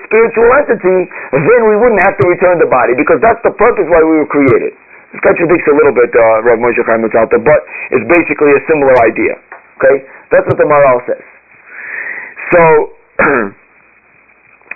[0.07, 0.99] spiritual entity,
[1.31, 4.29] then we wouldn't have to return the body because that's the purpose why we were
[4.29, 4.75] created.
[5.15, 7.59] This contradicts a little bit, uh, Rav Moshe Chaim but
[7.95, 9.39] it's basically a similar idea.
[9.79, 11.23] Okay, that's what the Maharal says.
[12.51, 12.61] So.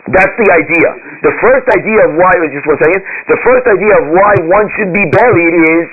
[0.10, 0.90] That's the idea.
[1.22, 4.90] The first idea of why, just one second, the first idea of why one should
[4.90, 5.88] be buried is,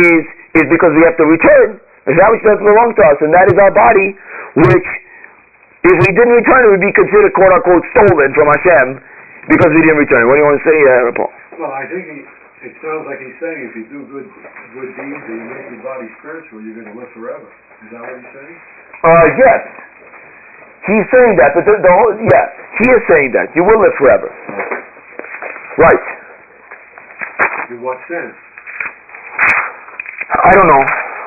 [0.00, 0.22] is,
[0.64, 1.76] is because we have to return
[2.14, 4.14] that which does belong to us, and that is our body,
[4.62, 4.88] which,
[5.84, 8.86] if we didn't return it, would be considered quote unquote stolen from Hashem
[9.52, 10.26] because we didn't return it.
[10.26, 11.30] What do you want to say, uh, Paul?
[11.60, 12.18] Well, I think he,
[12.66, 14.28] it sounds like he's saying if you do good
[14.74, 17.46] good deeds and you make your body spiritual, you're going to live forever.
[17.84, 18.56] Is that what he's saying?
[19.04, 19.60] Uh, yes.
[20.86, 22.46] He's saying that, but the, the whole, yeah,
[22.78, 23.50] he is saying that.
[23.58, 24.30] You will live forever.
[25.76, 26.04] Right.
[27.74, 28.34] In what sense?
[30.30, 30.82] I don't know.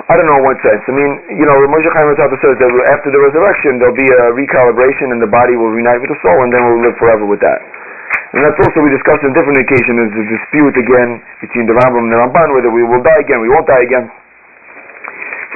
[0.10, 0.82] I don't know in what sense.
[0.90, 4.34] I mean, you know, Moshe Chaim Rizal says that after the resurrection, there'll be a
[4.34, 7.38] recalibration and the body will reunite with the soul, and then we'll live forever with
[7.46, 7.62] that.
[8.34, 12.14] And that's also we discussed on different occasions, the dispute again between the Rambam and
[12.14, 14.10] the Ramban, whether we will die again, we won't die again.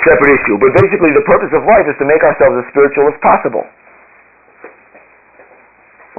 [0.05, 0.61] Separate issue.
[0.61, 3.65] But basically, the purpose of life is to make ourselves as spiritual as possible.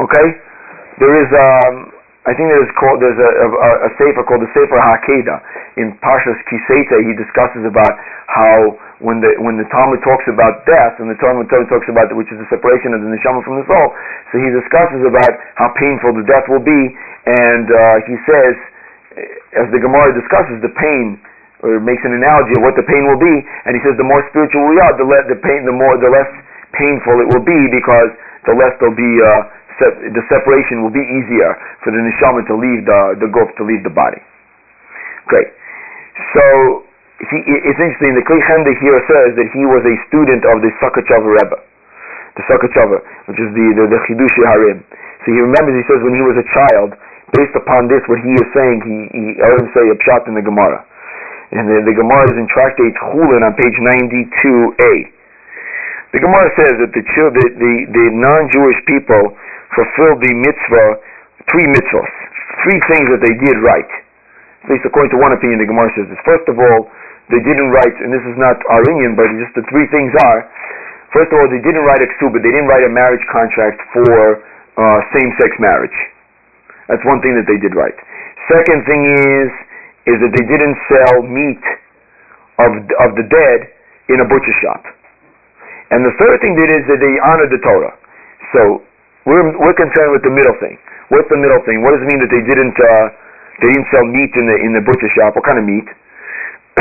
[0.03, 0.27] Okay?
[0.99, 1.94] There is, um,
[2.25, 5.37] I think there's called there's a, a, a sefer called the Sefer Hakeda
[5.77, 6.97] in Parshas Kiseta.
[7.05, 7.93] He discusses about
[8.33, 12.33] how when the when the Talmud talks about death and the Talmud talks about which
[12.33, 13.93] is the separation of the neshama from the soul.
[14.33, 16.81] So he discusses about how painful the death will be,
[17.29, 18.55] and uh, he says,
[19.61, 21.21] as the Gemara discusses the pain
[21.61, 23.37] or makes an analogy of what the pain will be,
[23.69, 26.09] and he says the more spiritual we are, the less the pain, the more the
[26.09, 26.33] less
[26.73, 28.09] painful it will be because
[28.49, 29.13] the less there'll be.
[29.21, 33.63] Uh, the separation will be easier for the neshama to leave the the guf to
[33.67, 34.23] leave the body.
[35.27, 35.51] Okay,
[36.37, 36.45] so
[37.19, 38.15] he, it's interesting.
[38.15, 41.59] The Kli Chemda here says that he was a student of the Sochatchover Rebbe,
[42.39, 44.79] the Sochatchover, which is the the, the Chiddushei HaRim.
[45.25, 45.81] So he remembers.
[45.81, 46.95] He says when he was a child,
[47.33, 50.29] based upon this, what he is saying, he, he I heard him say a pshat
[50.29, 50.85] in the Gemara,
[51.51, 54.95] and the, the Gemara is in Tractate Chulin on page ninety-two a.
[56.15, 59.35] The Gemara says that the the, the, the non-Jewish people
[59.75, 60.89] fulfilled the mitzvah,
[61.51, 62.15] three mitzvahs,
[62.65, 63.91] three things that they did right.
[64.65, 66.21] At least according to one opinion, the Gemara says this.
[66.25, 66.89] First of all,
[67.29, 70.49] they didn't write, and this is not our Arinian, but just the three things are,
[71.13, 74.45] first of all, they didn't write a ksuba, they didn't write a marriage contract for
[74.77, 75.95] uh, same-sex marriage.
[76.89, 77.97] That's one thing that they did right.
[78.49, 79.49] Second thing is,
[80.05, 81.65] is that they didn't sell meat
[82.61, 82.71] of,
[83.09, 83.73] of the dead
[84.13, 84.85] in a butcher shop.
[85.93, 87.95] And the third thing they did is that they honored the Torah.
[88.53, 88.85] So
[89.25, 90.77] we're, we're concerned with the middle thing.
[91.13, 91.85] What's the middle thing?
[91.85, 93.07] What does it mean that they didn't uh,
[93.61, 95.37] they didn't sell meat in the in the butcher shop?
[95.37, 95.85] What kind of meat?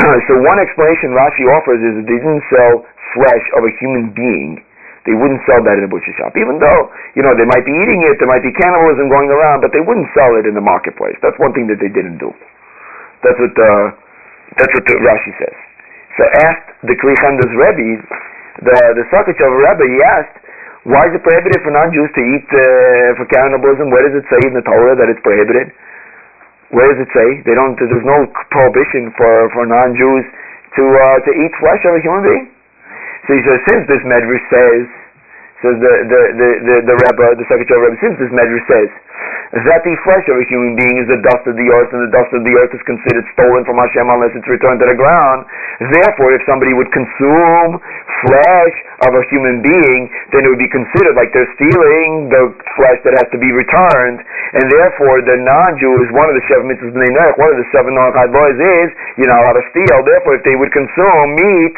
[0.28, 2.82] so one explanation Rashi offers is that they didn't sell
[3.14, 4.64] flesh of a human being.
[5.04, 7.76] They wouldn't sell that in a butcher shop, even though you know they might be
[7.76, 10.64] eating it, there might be cannibalism going around, but they wouldn't sell it in the
[10.64, 11.16] marketplace.
[11.20, 12.32] That's one thing that they didn't do.
[13.20, 13.86] That's what uh,
[14.56, 15.56] that's what the Rashi says.
[16.16, 18.00] So asked the Kli Chemda's Rebbe,
[18.64, 20.36] the the Sochatchov Rebbe, he asked,
[20.84, 23.88] why is it prohibited for non-Jews to eat uh, for cannibalism?
[23.88, 25.72] Where does it say in the Torah that it's prohibited?
[26.76, 27.28] Where does it say?
[27.48, 27.72] They don't.
[27.80, 30.24] There's no prohibition for, for non-Jews
[30.76, 32.46] to uh, to eat flesh of a human being.
[33.24, 34.84] So he says, since this medrash says,
[35.64, 38.90] says the the the the, the Rebbe, the secretary Rebbe, since this medrash says
[39.54, 42.12] that the flesh of a human being is the dust of the earth, and the
[42.12, 45.46] dust of the earth is considered stolen from Hashem unless it's returned to the ground.
[45.78, 47.78] Therefore, if somebody would consume
[48.26, 52.98] flesh of a human being, then it would be considered like they're stealing the flesh
[53.06, 54.18] that has to be returned,
[54.58, 58.34] and therefore the non-Jew is one of the seven mitzvahs one of the seven Noachide
[58.34, 59.98] laws is you're not allowed to steal.
[60.02, 61.76] Therefore, if they would consume meat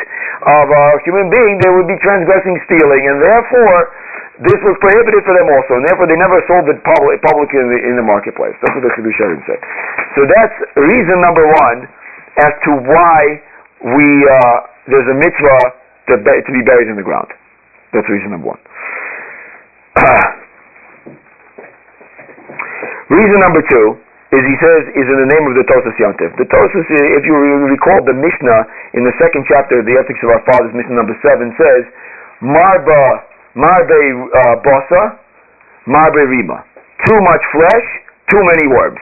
[0.48, 3.92] of a human being, they would be transgressing stealing, and therefore
[4.44, 7.68] this was prohibited for them also, and therefore they never sold it public, publicly in
[7.72, 8.52] the, in the marketplace.
[8.60, 9.16] That's what the Chiddush
[9.48, 9.60] said.
[10.12, 11.88] So that's reason number one
[12.44, 13.40] as to why
[13.96, 14.58] we uh,
[14.92, 15.60] there's a mitzvah
[16.12, 17.32] to, be, to be buried in the ground.
[17.96, 18.60] That's reason number one.
[23.16, 23.96] reason number two
[24.36, 26.36] is he says is in the name of the Tosfos Yom Tov.
[26.36, 27.32] The Tosas, if you
[27.72, 28.60] recall the Mishnah
[29.00, 31.88] in the second chapter of the Ethics of Our Fathers, Mishnah number seven says,
[32.44, 35.16] Marba Marbe uh, bosa,
[35.88, 36.60] marbe rima.
[37.08, 37.88] Too much flesh,
[38.28, 39.00] too many worms.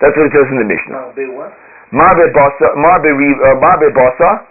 [0.00, 1.12] That's what it says in the Mishnah.
[1.12, 1.52] Marbe what?
[1.92, 4.48] Marbe bosa, marbe, uh, marbe bosa,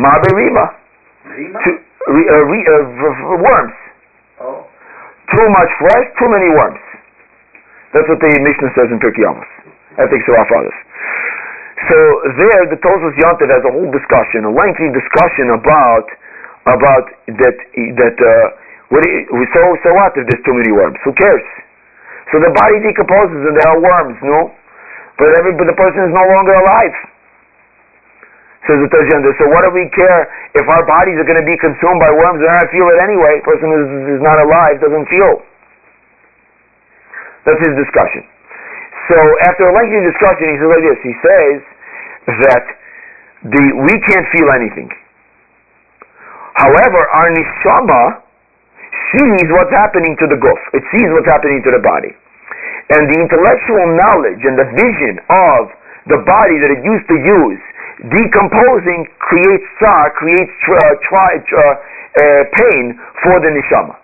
[0.00, 0.64] marbe rima.
[1.28, 1.58] Rima?
[1.60, 1.76] Too,
[2.08, 3.76] re, uh, re, uh, worms.
[4.40, 4.64] Oh.
[5.36, 6.80] Too much flesh, too many worms.
[7.92, 9.48] That's what the Mishnah says in Pirkei Avos.
[10.00, 10.78] Ethics of our fathers.
[11.88, 11.96] So
[12.36, 16.08] there, the Tosfos Yom Tov has a whole discussion, a lengthy discussion about
[16.74, 17.04] about
[17.40, 17.56] that
[17.96, 18.46] that uh,
[18.88, 20.96] what so so what if there's too many worms?
[21.04, 21.44] Who cares?
[22.32, 24.52] So the body decomposes and there are worms, no?
[25.16, 26.96] But every but the person is no longer alive.
[28.68, 29.32] Says the Tajanda.
[29.40, 32.42] So what do we care if our bodies are going to be consumed by worms?
[32.42, 33.40] They're not feel it anyway.
[33.40, 35.40] person is, is not alive, doesn't feel.
[37.48, 38.28] That's his discussion.
[39.08, 39.16] So
[39.48, 41.00] after a lengthy discussion, he says like this.
[41.00, 41.58] He says
[42.44, 42.64] that
[43.56, 44.92] the we can't feel anything
[46.58, 48.02] However, our neshama
[49.14, 50.60] sees what's happening to the guf.
[50.74, 52.10] It sees what's happening to the body.
[52.90, 55.70] And the intellectual knowledge and the vision of
[56.10, 57.62] the body that it used to use,
[58.10, 63.94] decomposing creates tsar, creates uh, tri, uh, uh, pain for the neshama.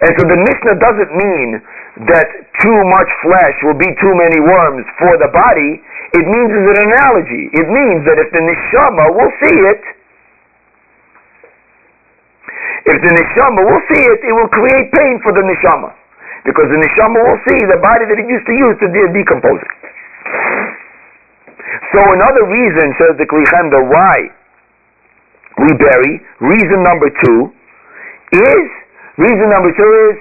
[0.00, 1.48] And so the Mishnah doesn't mean
[2.06, 2.28] that
[2.62, 5.82] too much flesh will be too many worms for the body.
[6.18, 7.50] It means as an analogy.
[7.52, 9.82] It means that if the neshama will see it,
[12.86, 15.90] if the neshama will see it, it will create pain for the neshama.
[16.46, 19.58] Because the neshama will see the body that it used to use to de- decompose
[19.58, 19.72] it.
[21.92, 24.16] So another reason, says the Kli Chemda, why
[25.58, 27.50] we bury, reason number two,
[28.32, 28.66] is,
[29.18, 30.16] reason number two is,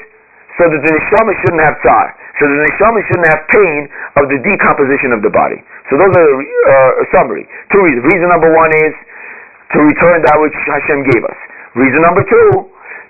[0.58, 2.18] so that the neshama shouldn't have tsar.
[2.42, 3.82] So the neshama shouldn't have pain
[4.18, 5.62] of the decomposition of the body.
[5.90, 7.46] So those are uh, a summary.
[7.70, 8.04] Two reasons.
[8.10, 8.94] Reason number one is
[9.74, 11.38] to return that which Hashem gave us.
[11.78, 12.48] Reason number two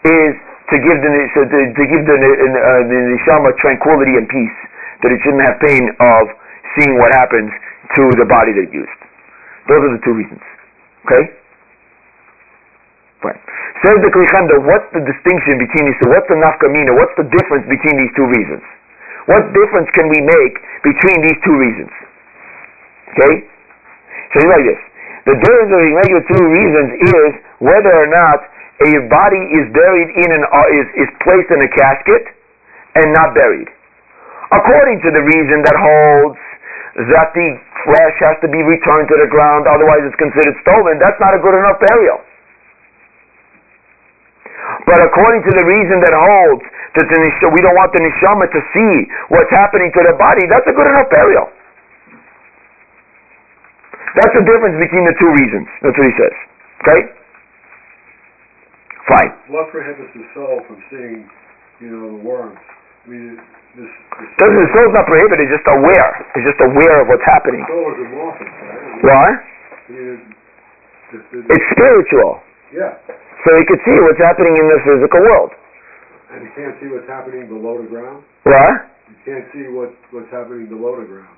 [0.04, 0.34] is
[0.68, 4.58] to give the so to, to give the uh, the neshama tranquility and peace
[5.04, 6.24] that it shouldn't have pain of
[6.76, 7.48] seeing what happens
[7.96, 9.00] to the body that it used.
[9.72, 10.44] Those are the two reasons.
[11.08, 11.32] Okay.
[13.24, 13.40] Fine.
[13.82, 16.10] Says the Kli Chemda, what's the distinction between these two?
[16.12, 16.92] What's the nafkamina?
[16.98, 18.62] What's the difference between these two reasons?
[19.32, 21.92] What difference can we make between these two reasons?
[23.16, 23.34] Okay?
[24.32, 24.82] So it's like this.
[25.28, 28.40] The difference between the two reasons is whether or not
[28.78, 32.30] a body is buried in an uh, is, is placed in a casket
[32.94, 33.70] and not buried.
[34.54, 36.40] According to the reason that holds
[37.10, 37.48] that the
[37.86, 41.42] flesh has to be returned to the ground, otherwise it's considered stolen, that's not a
[41.42, 42.22] good enough burial.
[44.86, 46.66] But according to the reason that holds
[46.98, 48.94] that the neshama, we don't want the neshama to see
[49.34, 51.50] what's happening to the body, that's a good enough burial.
[54.18, 55.68] That's the difference between the two reasons.
[55.86, 56.36] That's what he says.
[56.82, 57.02] Okay?
[59.08, 59.32] Fine.
[59.56, 61.24] What prohibits the soul from seeing,
[61.80, 62.60] you know, the worms?
[62.60, 63.40] I mean,
[63.80, 66.10] this, this Doesn't the soul's not prohibited, it's just aware.
[66.36, 67.64] It's just aware of what's happening.
[67.72, 69.04] soul is amorphous, right?
[69.08, 69.32] What?
[69.32, 72.44] I mean, it- it- it- It's spiritual.
[72.76, 73.00] yeah,
[73.48, 75.52] So he can see what's happening in the physical world.
[76.36, 78.20] and you can't see what's happening below the ground.
[78.44, 78.92] What?
[79.08, 81.32] You can't see what what's happening below the ground.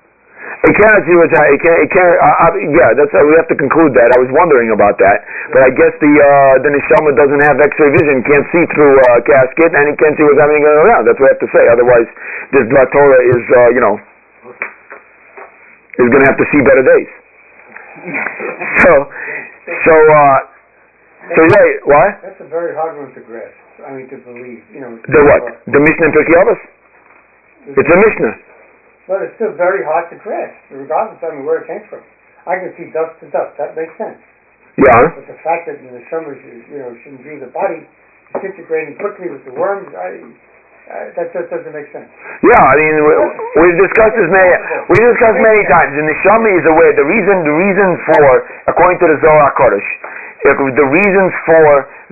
[0.60, 1.56] It cannot see what's happening.
[1.56, 1.80] It can't.
[1.84, 3.12] It can't uh, uh, yeah, that's.
[3.16, 4.12] Uh, we have to conclude that.
[4.12, 5.24] I was wondering about that,
[5.56, 8.20] but I guess the uh, the neshama doesn't have X-ray vision.
[8.28, 11.08] Can't see through a casket, and he can't see what's happening around.
[11.08, 11.64] That's what I have to say.
[11.64, 12.08] Otherwise,
[12.52, 13.96] this Black Torah is, uh, you know,
[15.96, 17.10] is going to have to see better days.
[18.80, 18.92] So,
[19.84, 20.38] so, uh,
[21.36, 21.84] so yeah.
[21.84, 22.10] What?
[22.24, 23.52] That's a very hard one to grasp,
[23.84, 24.96] I mean, to believe, you know.
[25.04, 25.60] The what?
[25.68, 26.60] The Mishnah in Pirkei Avos?
[27.76, 28.49] It's a Mishnah.
[29.10, 31.98] But it's still very hard to grasp, regardless, I mean, where it came from.
[32.46, 34.22] I can see dust to dust, that makes sense.
[34.78, 35.18] Yeah.
[35.18, 37.90] But the fact that the neshama, you know, shouldn't view the body
[38.38, 42.06] disintegrating quickly with the worms, I, uh, that just doesn't make sense.
[42.46, 43.12] Yeah, I mean, we,
[43.66, 44.50] we've discussed this many,
[44.94, 45.90] we discussed many times.
[45.98, 46.94] The neshama is aware.
[46.94, 48.22] The reason, the reason for,
[48.70, 49.90] according to the Zohar Kodesh,
[50.46, 51.66] the reasons for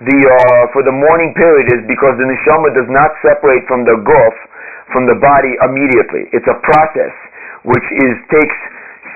[0.05, 3.97] the uh, for the mourning period is because the neshama does not separate from the
[4.05, 4.37] guf,
[4.92, 6.29] from the body immediately.
[6.33, 7.14] It's a process
[7.64, 8.59] which is takes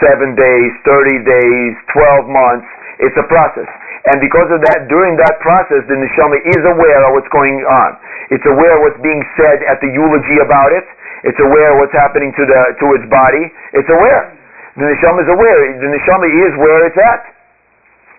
[0.02, 2.66] seven days, thirty days, twelve months.
[3.00, 3.68] It's a process.
[4.12, 7.90] And because of that, during that process, the neshama is aware of what's going on.
[8.34, 10.86] It's aware of what's being said at the eulogy about it.
[11.22, 13.46] It's aware of what's happening to the to its body.
[13.78, 14.34] It's aware.
[14.74, 15.60] The neshama is aware.
[15.78, 17.22] The neshama is where it's at.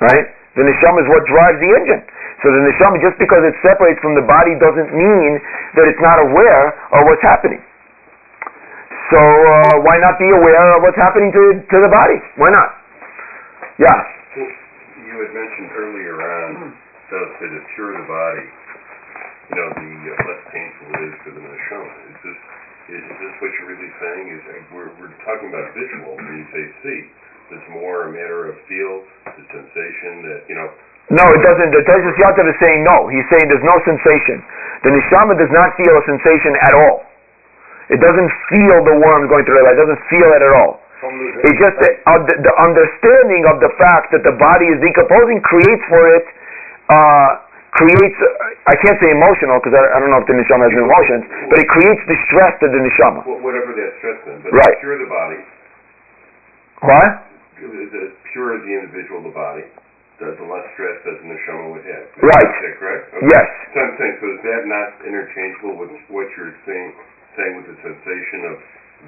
[0.03, 0.27] Right?
[0.53, 2.01] The neshama is what drives the engine.
[2.45, 5.41] So the neshama, just because it separates from the body, doesn't mean
[5.73, 7.61] that it's not aware of what's happening.
[9.09, 12.17] So uh, why not be aware of what's happening to to the body?
[12.37, 12.69] Why not?
[13.81, 13.97] Yeah.
[14.37, 16.73] You had mentioned earlier on
[17.09, 18.45] so to cure the body,
[19.49, 21.89] you know, the uh, less painful it is for the neshama.
[22.09, 22.39] Is this
[22.89, 24.25] is, is this what you're really saying?
[24.33, 24.41] Is
[24.73, 26.99] we're we're talking about visual when you say see.
[27.53, 30.67] It's more a matter of feel, the sensation that you know.
[31.13, 31.69] No, it doesn't.
[31.69, 33.05] The Tosfos Yom Tov is saying no.
[33.11, 34.41] He's saying there's no sensation.
[34.81, 37.05] The neshama does not feel a sensation at all.
[37.91, 39.65] It doesn't feel the worm going through it.
[39.75, 40.79] It doesn't feel it at all.
[41.43, 45.43] It's just the, uh, the, the understanding of the fact that the body is decomposing
[45.43, 46.25] creates for it,
[46.87, 47.43] uh,
[47.75, 50.75] creates, uh, I can't say emotional because I, I don't know if the neshama has
[50.79, 53.19] emotions, but it creates distress stress to the neshama.
[53.43, 54.79] Whatever that stress is, but Right.
[54.79, 55.43] cure the body,
[56.87, 57.32] What?
[57.69, 58.03] The, the
[58.33, 59.63] pure the individual, the body,
[60.19, 62.05] the, the less stress that the neshama would have.
[62.17, 62.49] Is Right.
[62.63, 63.03] that correct?
[63.13, 63.27] Okay.
[63.31, 63.45] Yes.
[63.73, 66.89] So I'm saying, so is that not interchangeable with what you're saying,
[67.35, 68.55] saying with the sensation of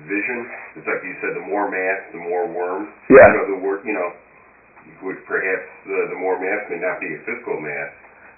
[0.10, 0.40] vision?
[0.76, 2.90] It's like you said, the more mass, the more worms.
[3.12, 3.28] Yeah.
[3.32, 4.10] You know, the wor you know,
[5.06, 7.90] which perhaps the, the more mass may not be a physical mass,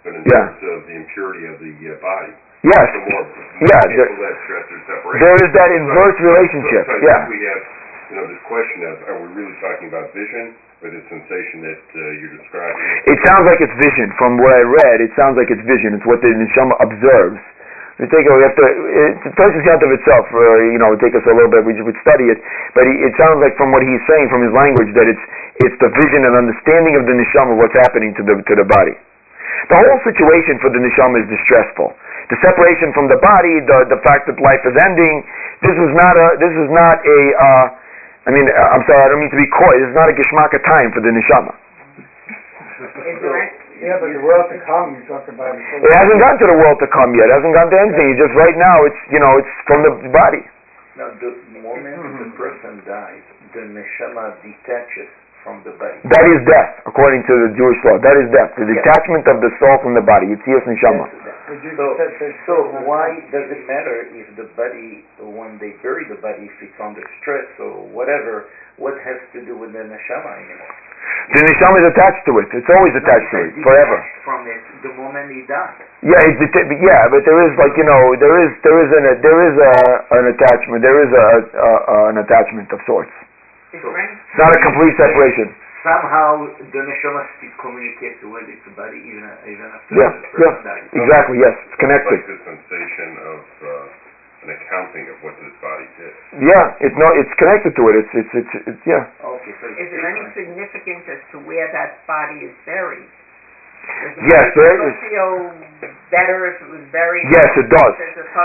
[0.03, 0.47] but in Yeah.
[0.51, 2.31] terms of the impurity of the uh, body.
[2.65, 2.85] Yes.
[2.91, 3.23] The more,
[3.63, 5.21] Yeah, more there- that stress or separation.
[5.23, 6.83] There is that inverse relationship.
[6.89, 7.27] So, so Yeah.
[7.29, 7.61] we have,
[8.07, 11.83] you know, this question of, are we really talking about vision or the sensation that
[11.91, 12.79] uh, you're describing?
[13.11, 14.15] It sounds like it's vision.
[14.15, 15.99] From what I read, it sounds like it's vision.
[15.99, 17.41] It's what the neshama observes.
[17.97, 18.65] We take we have to.
[19.17, 20.29] It's Tosfos Yom Tov itself.
[20.29, 21.65] Uh, you know, would take us a little bit.
[21.65, 22.37] We would study it,
[22.77, 25.23] but he, it sounds like from what he's saying, from his language, that it's
[25.65, 28.93] it's the vision and understanding of the neshama what's happening to the to the body.
[29.73, 31.89] The whole situation for the neshama is distressful.
[32.29, 35.25] The separation from the body, the the fact that life is ending.
[35.65, 36.27] This is not a.
[36.37, 37.19] This is not a.
[37.33, 37.65] Uh,
[38.27, 39.01] I mean, uh, I'm sorry.
[39.01, 39.73] I don't mean to be coy.
[39.79, 41.55] This is not a geshmaka time for the neshama.
[41.55, 45.63] Is there any, Yeah, but the world to come, you talk about it.
[45.63, 47.31] It hasn't gone to the world to come yet.
[47.31, 48.07] It hasn't gone to anything.
[48.13, 48.83] It's just right now.
[48.83, 49.39] It's you know.
[49.39, 50.43] It's from the body.
[50.97, 51.29] Now, the
[51.61, 53.21] moment the person dies,
[53.53, 55.07] the neshama detaches
[55.47, 56.03] from the body.
[56.11, 57.95] That is death, according to the Jewish law.
[58.03, 58.51] That is death.
[58.59, 60.35] The detachment of the soul from the body.
[60.35, 61.07] It's yes neshama.
[61.07, 61.35] That's that.
[61.47, 66.55] So, so why does it matter if the body, when they bury the body, if
[66.59, 70.75] it's under stress or whatever, what has to do with the neshama anymore?
[71.31, 72.51] The neshama is attached to it.
[72.51, 74.03] It's always attached to it forever.
[74.27, 75.79] From it the moment he dies.
[76.03, 79.05] Yeah, it's deta- yeah, but there is like you know there is there is an
[79.23, 79.73] there is a
[80.19, 80.83] an attachment.
[80.83, 83.11] There is a, a, a an attachment of sorts.
[83.77, 85.47] Is It's not a complete separation.
[85.85, 90.67] Somehow the neshama still communicates with its body even, even after Yeah, the person yeah,
[90.67, 90.89] dies.
[90.91, 91.37] exactly.
[91.39, 92.11] Yes, it's It's connected.
[92.17, 96.13] like the sensation of uh, an accounting of what this body did.
[96.43, 97.95] Yeah, it's no, it's connected to it.
[98.03, 99.05] It's it's it's, it's yeah.
[99.23, 100.35] Okay, so is there any different.
[100.35, 103.07] significance as to where that body is buried?
[104.29, 104.95] Yes, there is.
[105.09, 105.33] feel
[106.11, 107.25] better if it was buried?
[107.33, 107.93] Yes, it does.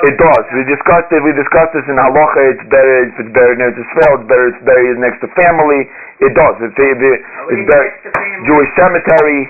[0.04, 0.44] It does.
[0.52, 1.20] We discussed it.
[1.22, 2.40] We discussed this in halacha.
[2.56, 4.12] It's better if it's buried near Israel.
[4.20, 5.80] It's better if it's buried next to family.
[6.22, 6.54] It does.
[6.60, 8.08] If it, Oh, it's buried to?
[8.48, 9.40] Jewish cemetery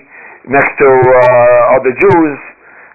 [0.48, 2.36] next to uh, other Jews.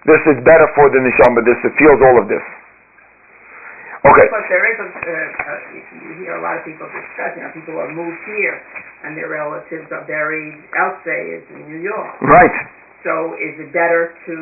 [0.06, 1.44] This is better for the neshama.
[1.44, 2.44] This it feels all of this.
[4.04, 4.26] Okay.
[4.30, 5.74] Because there is a, uh, uh,
[6.06, 8.56] you hear a lot of people discuss, you know, people who have moved here
[9.02, 12.14] and their relatives are buried elsewhere is in New York.
[12.22, 12.54] Right.
[13.06, 14.34] So is it better to,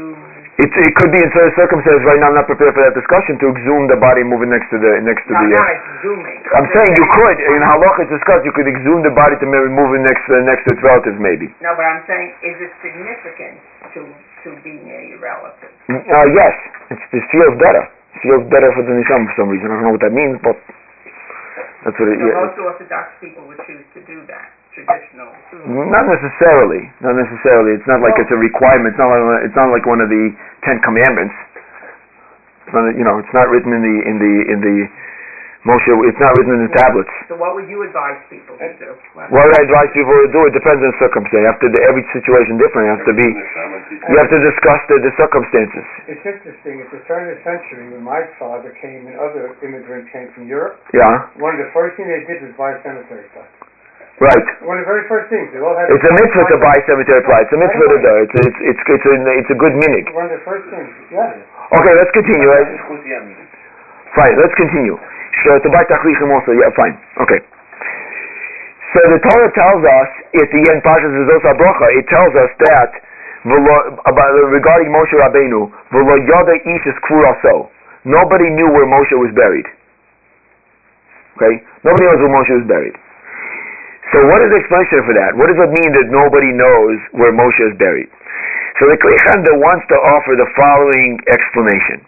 [0.56, 2.00] It, it could be in certain circumstances.
[2.08, 4.80] Right now, I'm not prepared for that discussion to exhume the body moving next to
[4.80, 5.52] the next to no, the.
[5.52, 6.40] not Uh, exhuming.
[6.56, 8.48] I'm saying you could in halacha it's discussed.
[8.48, 11.20] You could exhume the body to maybe move it next to next to its relatives,
[11.20, 11.52] maybe.
[11.60, 13.60] No, but I'm saying, is it significant
[13.92, 15.76] to, to be near your relatives?
[15.92, 16.54] Uh, yes,
[16.96, 17.84] it's, it feels better.
[18.24, 19.68] Feels better for the nisham for some reason.
[19.68, 20.56] I don't know what that means, but
[21.84, 22.16] that's what it.
[22.16, 25.30] So Yeah, most Orthodox people would choose to do that, traditional.
[25.92, 26.88] not necessarily.
[27.04, 27.76] Not necessarily.
[27.76, 28.96] It's not like it's a requirement.
[28.96, 30.32] It's not like it's not like one of the
[30.64, 31.36] Ten Commandments.
[32.66, 34.76] It's not, you know, it's not written in the in the in the
[35.66, 37.10] Moshe, it's not written in the tablets.
[37.26, 38.94] So what would you advise people to do?
[39.18, 40.40] What would I advise people to do?
[40.46, 41.42] It depends on circumstance.
[41.50, 42.86] After the, every situation different.
[42.86, 43.28] You have to be,
[44.06, 45.86] you have to discuss the, the circumstances.
[46.06, 46.86] It's interesting.
[46.86, 50.46] At the turn of the century, when my father came and other immigrants came from
[50.46, 53.50] Europe, yeah, one of the first things they did was buy cemetery plots.
[54.22, 54.46] Right.
[54.64, 55.90] One of the very first things they all had.
[55.90, 57.50] It's a mitzvah to buy cemetery plots.
[57.50, 58.12] It's a mitzvah to do.
[58.22, 60.14] It's a, it's it's it's a, it's a good minhag.
[60.14, 60.88] One of the first things.
[61.10, 61.74] Yeah.
[61.74, 62.48] Okay, let's continue.
[62.48, 62.70] Right?
[64.14, 64.34] Fine.
[64.38, 64.94] Let's continue.
[65.44, 66.96] So to buy tachrichim also, yeah, fine.
[67.20, 67.40] Okay.
[68.94, 70.10] So the Torah tells us
[70.40, 72.90] at the end, Pashas V'Zos HaBracha, it tells us that
[73.44, 76.96] regarding Moshe Rabbeinu, v'lo yada ish is
[77.44, 77.68] so.
[78.06, 79.66] Nobody knew where Moshe was buried.
[81.36, 82.96] Okay, nobody knows where Moshe was buried.
[84.14, 85.36] So what is the explanation for that?
[85.36, 88.08] What does it mean that nobody knows where Moshe is buried?
[88.80, 92.06] So the Kli Chemda wants to offer the following explanation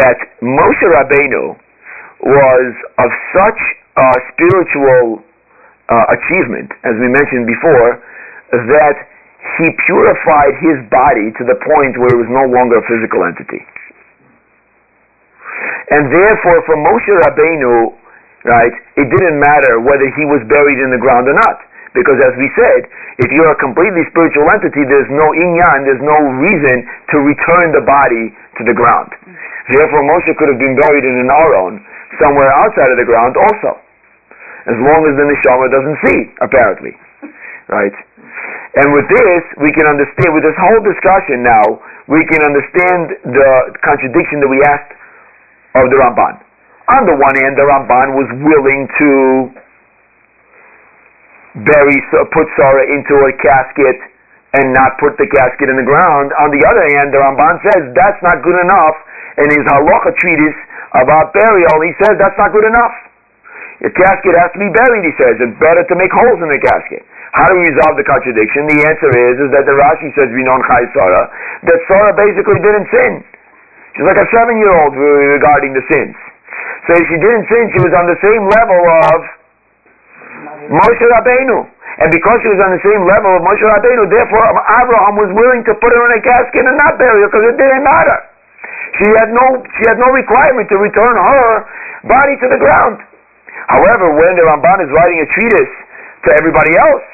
[0.00, 1.60] that Moshe Rabbeinu
[2.22, 2.70] was
[3.02, 3.60] of such
[3.98, 5.20] a spiritual
[5.90, 7.98] uh, achievement, as we mentioned before,
[8.72, 8.96] that
[9.58, 13.60] he purified his body to the point where it was no longer a physical entity.
[15.90, 17.92] And therefore, for Moshe Rabbeinu,
[18.46, 21.58] right, it didn't matter whether he was buried in the ground or not.
[21.92, 22.88] Because as we said,
[23.20, 27.84] if you're a completely spiritual entity, there's no inyan, there's no reason to return the
[27.84, 29.12] body to the ground.
[29.68, 31.84] Therefore, Moshe could have been buried in an aron
[32.20, 33.78] somewhere outside of the ground also.
[34.68, 36.92] As long as the neshama doesn't see, apparently.
[37.68, 37.94] Right?
[38.78, 43.50] And with this, we can understand, with this whole discussion now, we can understand the
[43.84, 44.92] contradiction that we asked
[45.76, 46.40] of the Ramban.
[46.88, 49.10] On the one hand, the Ramban was willing to
[51.68, 51.96] bury,
[52.32, 53.98] put Sarah into a casket
[54.56, 56.32] and not put the casket in the ground.
[56.40, 58.96] On the other hand, the Ramban says that's not good enough.
[59.40, 60.60] In his halacha treatise
[60.96, 62.92] about burial, he says that's not good enough.
[63.80, 65.34] Your casket has to be buried, he says.
[65.42, 67.02] It's better to make holes in the casket.
[67.32, 68.68] How do we resolve the contradiction?
[68.68, 71.26] The answer is is that the Rashi says Rinon Chai Sarah
[71.64, 73.24] that Sarah basically didn't sin.
[73.96, 76.12] She's like a seven year old regarding the sins.
[76.86, 79.18] So if she didn't sin, she was on the same level of
[80.76, 81.64] Moshe Rabbeinu.
[82.04, 85.64] And because she was on the same level of Moshe Rabbeinu, therefore Abraham was willing
[85.68, 88.18] to put her in a casket and not bury her because it didn't matter.
[89.00, 89.46] She had no
[89.80, 91.48] she had no requirement to return her
[92.04, 93.00] body to the ground.
[93.72, 95.74] However, when the Ramban is writing a treatise
[96.26, 97.06] to everybody else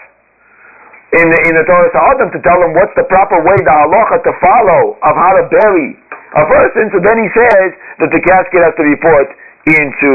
[1.23, 4.21] in the in the Toras Ha'adam to tell them what's the proper way, the halacha
[4.27, 5.97] to follow of how to bury
[6.37, 7.73] a person, so then he says
[8.05, 9.27] that the casket has to be put
[9.73, 10.11] into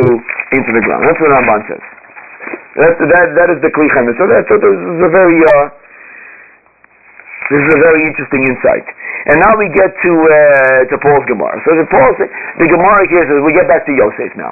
[0.53, 1.07] into the ground.
[1.07, 1.83] That's what Ramban says.
[2.77, 5.65] That's, that that is the Kli So that's so this is a very uh,
[7.49, 8.85] this is a very interesting insight.
[9.31, 11.55] And now we get to uh, to Paul's Gemara.
[11.63, 14.51] So the Paul the Gemara here says we get back to Yosef now.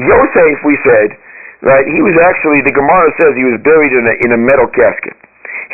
[0.00, 1.12] Yosef, we said,
[1.60, 1.84] right?
[1.84, 5.12] He was actually the Gemara says he was buried in a in a metal casket.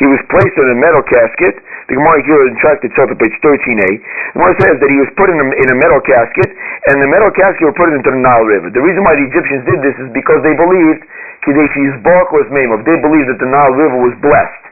[0.03, 1.55] He was placed in a metal casket.
[1.87, 3.87] The Gemara here in Tractate Sota, page 13a.
[3.87, 6.51] The Gemara says that he was put in a, in a metal casket,
[6.91, 8.75] and the metal casket was put into the Nile River.
[8.75, 11.07] The reason why the Egyptians did this is because they believed
[11.47, 12.83] Kadesh Bark was Mamov.
[12.83, 14.65] They believed that the Nile River was blessed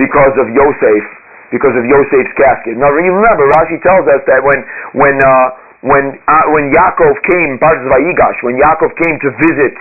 [0.00, 1.04] because of Yosef,
[1.50, 2.78] because of Yosef's casket.
[2.78, 4.58] Now remember, Rashi tells us that when
[4.94, 5.48] when uh,
[5.82, 9.74] when uh, when Yaakov came, Parshas Vayigash, when Yaakov came to visit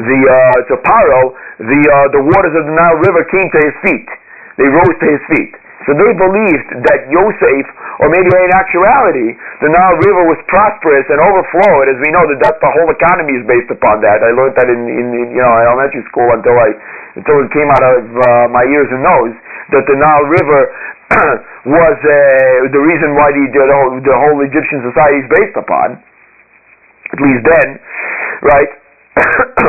[0.00, 1.22] the uh, to Paro,
[1.60, 4.08] the uh, the waters of the Nile River came to his feet.
[4.56, 5.52] They rose to his feet.
[5.82, 7.66] So they believed that Yosef,
[7.98, 11.90] or maybe in actuality, the Nile River was prosperous and overflowed.
[11.90, 14.22] As we know, that that's the whole economy is based upon that.
[14.22, 16.70] I learned that in, in, in you know elementary school until I
[17.18, 19.34] until it came out of uh, my ears and nose
[19.74, 20.60] that the Nile River
[21.68, 26.00] was uh, the reason why the, the, whole, the whole Egyptian society is based upon.
[27.12, 27.68] At least then,
[28.40, 28.70] right?
[29.60, 29.66] so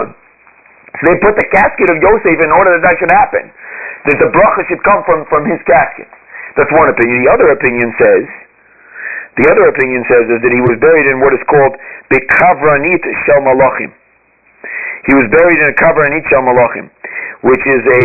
[1.07, 3.51] they put the casket of Yosef in order that that should happen
[4.07, 6.07] that the bracha should come from, from his casket.
[6.59, 7.23] That's one opinion.
[7.23, 8.23] The other opinion says,
[9.39, 11.73] the other opinion says is that he was buried in what is called
[12.11, 13.91] Bekavranit Shel Malachim.
[15.07, 16.87] He was buried in a cover Kavranit Shel Malachim,
[17.43, 18.03] which is a,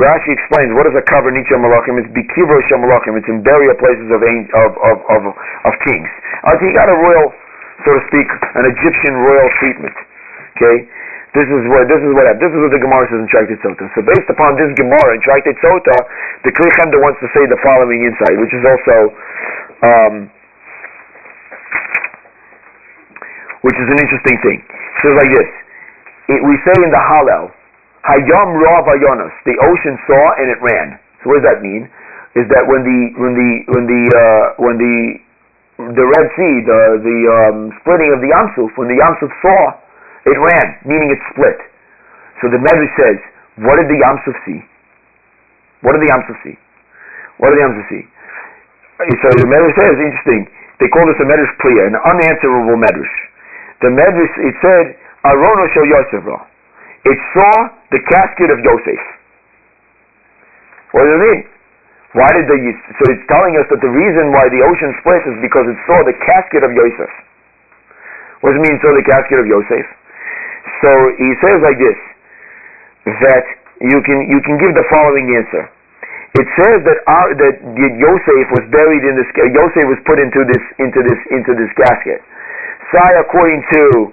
[0.00, 2.00] Rashi explains, what is a Kavranit Shel Malachim?
[2.00, 3.20] It's Bekivro Shel Malachim.
[3.20, 6.08] It's in burial places of, of, of, of, of kings.
[6.48, 7.28] Uh, he got a royal,
[7.84, 9.92] so to speak, an Egyptian royal treatment.
[10.56, 10.88] Okay?
[11.36, 13.84] This is what this is what this is what the Gemara says in Tractate Sota.
[13.92, 15.92] So based upon this Gemara in Tractate Sota,
[16.40, 18.96] the Kli Chemda wants to say the following insight, which is also
[19.84, 20.14] um,
[23.60, 24.58] which is an interesting thing.
[24.64, 25.50] It says like this:
[26.32, 27.52] it, we say in the Hallel,
[28.08, 30.96] Hayam Rav the ocean saw and it ran.
[31.20, 31.84] So what does that mean?
[32.36, 34.96] Is that when the when the when the uh, when the
[35.94, 39.76] the Red Sea, the the um, splitting of the Yamsuf, when the Yamsuf saw
[40.28, 41.58] it ran, meaning it split.
[42.40, 43.18] So the Medrash says,
[43.64, 44.60] what did the Yamsuf see?
[45.80, 46.56] What did the Yamsuf see?
[47.40, 48.04] What did the Yamsuf see?
[49.22, 50.50] So the Medrash says, interesting,
[50.82, 53.14] they call this a Medrash Priya, an unanswerable Medrash.
[53.80, 54.86] The Medrash, it said,
[55.24, 56.24] Arono Shel Yosef
[57.06, 57.52] It saw
[57.94, 59.00] the casket of Yosef.
[60.96, 61.40] What does it mean?
[62.16, 62.56] Why did the,
[62.98, 66.00] so it's telling us that the reason why the ocean split is because it saw
[66.08, 67.12] the casket of Yosef.
[68.40, 69.84] What does it mean, saw the casket of Yosef?
[70.80, 70.90] So
[71.20, 71.98] he says like this,
[73.28, 73.44] that
[73.80, 75.64] you can you can give the following answer.
[76.36, 79.28] It says that our, that Yosef was buried in this.
[79.32, 82.20] Yosef was put into this into this into this casket.
[82.92, 84.12] Sai, according to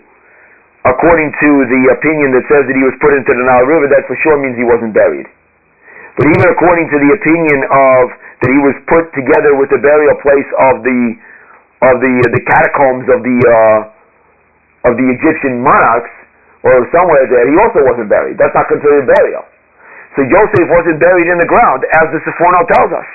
[0.86, 4.06] according to the opinion that says that he was put into the Nile River, that
[4.06, 5.26] for sure means he wasn't buried.
[6.16, 8.04] But even according to the opinion of
[8.40, 11.00] that he was put together with the burial place of the
[11.84, 13.80] of the the catacombs of the uh,
[14.88, 16.14] of the Egyptian monarchs,
[16.64, 18.38] or somewhere there, he also wasn't buried.
[18.38, 19.44] That's not considered burial.
[20.16, 23.10] So Joseph wasn't buried in the ground, as the Seforno tells us.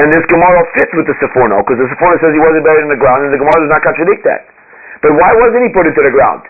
[0.00, 2.92] And this Gemara fits with the Seforno, because the Seforno says he wasn't buried in
[2.94, 4.49] the ground, and the Gemara does not contradict that.
[5.00, 6.44] But why wasn't he put into the ground?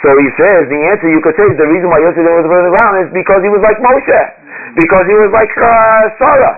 [0.00, 2.56] So he says, the answer you could say is the reason why Yosef was put
[2.56, 4.20] in the ground is because he was like Moshe.
[4.76, 6.56] Because he was like uh, Sarah.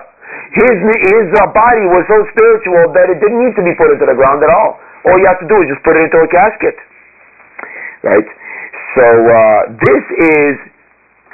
[0.55, 4.07] His, his uh, body was so spiritual that it didn't need to be put into
[4.07, 4.79] the ground at all.
[5.03, 6.77] All you have to do is just put it into a casket.
[8.03, 8.27] Right?
[8.95, 10.55] So uh, this is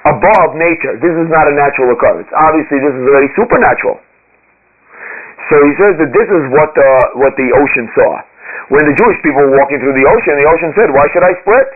[0.09, 0.97] above nature.
[0.97, 2.29] This is not a natural occurrence.
[2.33, 4.01] Obviously, this is very supernatural.
[5.53, 6.89] So he says that this is what the,
[7.21, 8.11] what the ocean saw.
[8.69, 11.33] When the Jewish people were walking through the ocean, the ocean said, Why should I
[11.41, 11.69] split?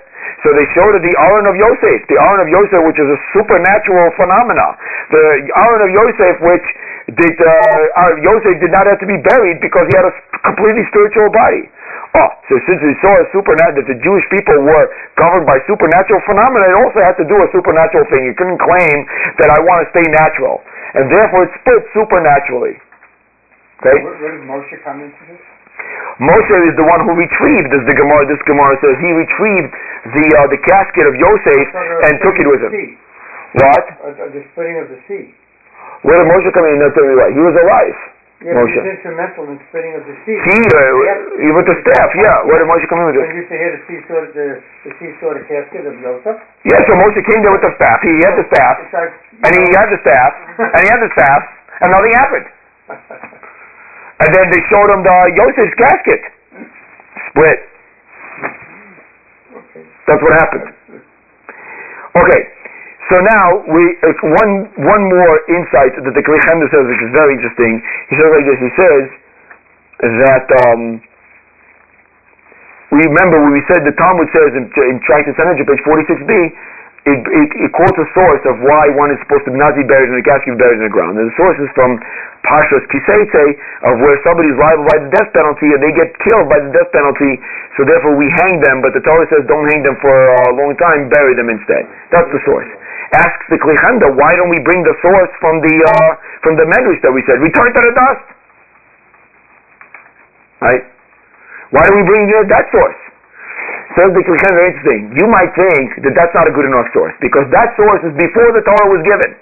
[0.46, 3.20] So they showed it the Aron of Yosef, the Aron of Yosef, which is a
[3.32, 4.76] supernatural phenomena.
[5.10, 5.26] The
[5.56, 6.68] Aron of Yosef, which
[7.16, 10.14] did, uh, Yosef did not have to be buried because he had a
[10.44, 11.72] completely spiritual body.
[12.14, 14.86] Oh, so since we saw a supernatural, that the Jewish people were
[15.18, 18.28] governed by supernatural phenomena, it also had to do a supernatural thing.
[18.28, 18.96] You couldn't claim
[19.42, 20.62] that I want to stay natural.
[20.94, 22.78] And therefore it split supernaturally.
[23.82, 23.98] Okay?
[23.98, 25.42] Where, where did Moshe come into this?
[26.22, 29.72] Moshe is the one who retrieved, as the Gemara, this Gemara says, he retrieved
[30.14, 31.66] the uh, the casket of Yosef
[32.06, 32.70] and took it with him.
[32.70, 32.90] Sea.
[33.58, 33.86] What?
[33.98, 35.34] Uh, uh, the splitting of the sea.
[36.06, 36.78] Where did Moshe come in?
[36.82, 37.34] Not tell me what.
[37.34, 37.98] He was alive.
[38.44, 38.76] Yeah, Moshe.
[38.76, 40.36] he's instrumental in splitting of the sea.
[40.36, 40.82] He, uh,
[41.40, 42.44] he with the staff, yeah.
[42.44, 43.34] Where did Moshe come in with When it?
[43.34, 44.48] you used to hear the sea saw the,
[44.84, 46.36] the sea saw the casket of Yosef.
[46.68, 47.98] Yeah, so Moshe came there with the staff.
[48.04, 49.14] He had the staff, like,
[49.48, 51.40] and he had the staff, and he had the staff,
[51.82, 52.48] and nothing happened.
[54.24, 56.22] And then they showed him the Yosef's casket.
[57.28, 57.60] Split.
[60.08, 60.68] That's what happened.
[62.14, 62.42] Okay,
[63.10, 67.12] so now we uh, one one more insight that the Kli Chemda says, which is
[67.12, 67.82] very interesting.
[68.08, 68.60] He says like this.
[68.64, 69.04] He says
[70.24, 71.02] that um,
[72.94, 76.22] we remember when we said the Talmud says in, in Tractate Sanhedrin, page forty six
[76.24, 76.32] b.
[77.04, 80.08] It, it, it quotes a source of why one is supposed to not be buried
[80.08, 81.20] in the casket, be buried in the ground.
[81.20, 82.00] And the source is from
[82.48, 83.50] Pashas Ki Seitzei,
[83.92, 86.72] of where somebody is liable by the death penalty and they get killed by the
[86.72, 87.44] death penalty,
[87.76, 90.80] so therefore we hang them, but the Torah says don't hang them for a long
[90.80, 91.84] time, bury them instead.
[92.08, 92.72] That's the source.
[93.20, 96.64] Asks the Kli Chemda, why don't we bring the source from the uh, from the
[96.72, 97.36] Medrash that we said?
[97.44, 98.26] Return to the dust.
[100.64, 100.84] Right?
[101.76, 103.00] Why don't we bring uh, that source?
[103.94, 105.14] Says the Chemda, very interesting.
[105.14, 108.50] You might think that that's not a good enough source because that source is before
[108.50, 109.38] the Torah was given.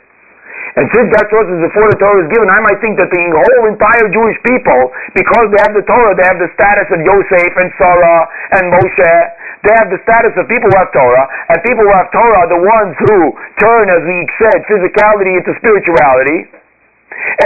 [0.76, 3.24] And since that source is before the Torah was given, I might think that the
[3.32, 4.82] whole entire Jewish people,
[5.16, 8.20] because they have the Torah, they have the status of Yosef and Sarah
[8.60, 9.16] and Moshe.
[9.68, 12.52] They have the status of people who have Torah, and people who have Torah are
[12.52, 16.40] the ones who turn, as we said, physicality into spirituality.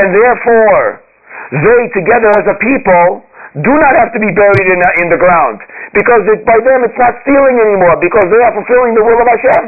[0.01, 1.01] And therefore,
[1.49, 3.25] they together as a people
[3.63, 5.63] do not have to be buried in, in the ground.
[5.95, 9.27] Because it, by them it's not stealing anymore, because they are fulfilling the will of
[9.31, 9.63] Hashem.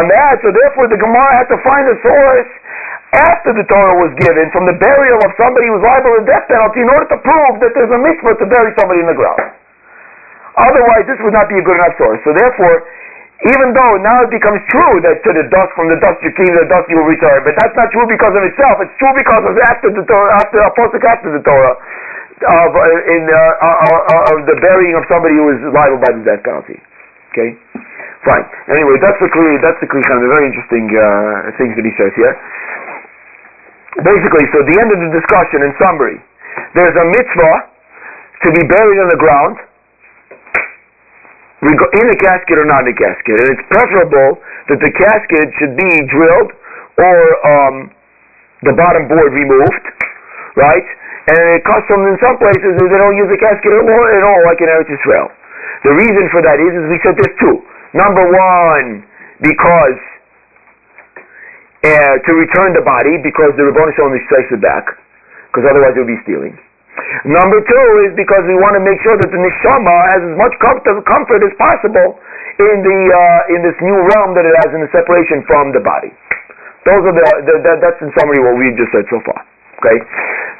[0.00, 2.50] On that, so therefore the Gemara had to find a source
[3.10, 6.46] after the Torah was given from the burial of somebody who was liable to death
[6.46, 9.44] penalty in order to prove that there's a mitzvah to bury somebody in the ground.
[10.56, 12.22] Otherwise, this would not be a good enough source.
[12.22, 12.86] So therefore,
[13.50, 16.52] even though now it becomes true that to the dust, from the dust you came,
[16.52, 18.84] the dust you will return, but that's not true because of itself.
[18.84, 21.74] It's true because of after the Torah, after apostle after the Torah,
[22.40, 26.10] of uh, in uh, uh, uh, of the burying of somebody who is liable by
[26.16, 26.78] the death penalty.
[27.30, 27.54] Okay,
[28.24, 28.44] fine.
[28.72, 32.10] Anyway, that's the Kli, that's the Kli Chemda, very interesting uh, things that he says
[32.16, 32.34] here.
[34.02, 36.18] Basically, so the end of the discussion in summary,
[36.74, 37.56] there's a mitzvah
[38.42, 39.60] to be buried in the ground
[41.60, 43.36] in a casket or not in a casket.
[43.36, 44.40] And it's preferable
[44.72, 46.50] that the casket should be drilled
[46.96, 47.92] or um,
[48.64, 49.84] the bottom board removed,
[50.56, 50.88] right?
[51.30, 54.40] And it custom in some places they don't use a casket at all, at all
[54.50, 55.30] like in Eretz Israel.
[55.86, 57.62] The reason for that is, is we said there's two.
[57.94, 59.06] Number one,
[59.38, 60.00] because
[61.86, 64.84] uh, to return the body, because the Rabboni Shalom strikes it back,
[65.48, 66.58] because otherwise it would be stealing.
[67.24, 70.52] Number two is because we want to make sure that the neshama has as much
[70.60, 72.18] comfort, comfort as possible
[72.60, 75.80] in the uh, in this new realm that it has in the separation from the
[75.80, 76.12] body.
[76.84, 79.40] Those are the, the, the that's in summary what we just said so far.
[79.80, 79.96] Okay.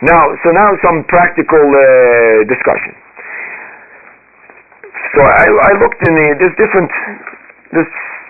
[0.01, 2.96] Now, so now some practical uh, discussion.
[5.12, 6.88] So I, I looked in the there's different.
[7.74, 7.88] This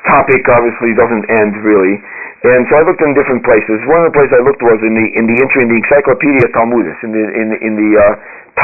[0.09, 2.01] topic obviously doesn't end really.
[2.41, 3.85] And so I looked in different places.
[3.85, 6.49] One of the places I looked was in the in the entry in the Encyclopedia
[6.57, 8.15] Talmudis, in the in, in the uh,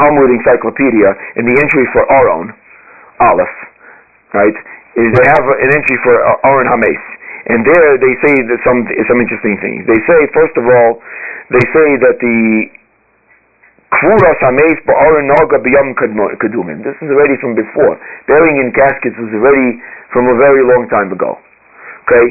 [0.01, 2.57] Talmud Encyclopedia, in the entry for Aron,
[3.21, 3.57] Aleph,
[4.33, 4.57] right?
[4.97, 7.05] They have an entry for uh, Aron Hames,
[7.53, 9.85] and there they say that some some interesting things.
[9.85, 11.05] They say first of all,
[11.53, 12.73] they say that the
[16.83, 17.95] This is already from before.
[18.27, 19.79] Burying in caskets was already
[20.13, 21.39] from a very long time ago.
[22.07, 22.27] Okay.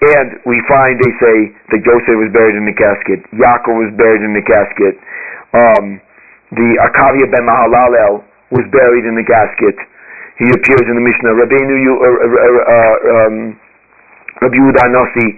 [0.00, 1.36] And we find they say
[1.72, 4.96] that Joseph was buried in the casket, Yaakov was buried in the casket,
[5.52, 6.00] um,
[6.56, 9.76] the Akavia ben Mahalalel was buried in the casket.
[10.40, 11.36] He appears in the Mishnah.
[11.36, 13.36] Rabbeinu, uh, uh, uh, um,
[14.40, 15.28] Rabbi Yehuda Nasi,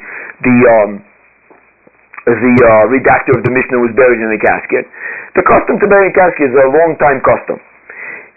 [0.47, 0.91] the um,
[2.27, 4.87] the uh, redactor of the Mishnah, was buried in the casket.
[5.35, 7.59] The custom to bury in casket is a long time custom.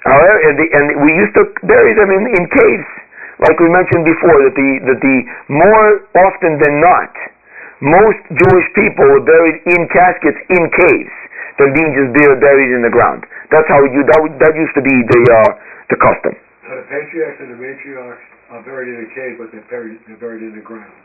[0.05, 2.89] However, and, the, and we used to bury them in, in caves
[3.39, 5.17] like we mentioned before, that the that the
[5.51, 7.11] more often than not,
[7.83, 11.15] most Jewish people were buried in caskets in caves
[11.59, 13.27] than being just buried in the ground.
[13.51, 15.51] That's how you that that used to be the uh,
[15.91, 16.33] the custom.
[16.63, 18.23] So the patriarchs and the matriarchs
[18.55, 20.95] are buried in a cave, but they're buried they're buried in the ground.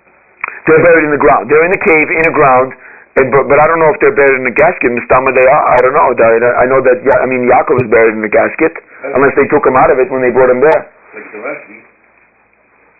[0.69, 1.49] They're buried in the ground.
[1.49, 2.75] They're in the cave in the ground.
[3.19, 4.91] And, but, but I don't know if they're buried in the casket.
[4.95, 5.65] Mistama they are.
[5.75, 6.15] I don't know.
[6.15, 7.03] I, I know that.
[7.03, 8.71] I mean, Yaakov is buried in the casket.
[9.17, 10.83] unless they took him out of it when they brought him there.
[11.17, 11.79] Like Zelensky.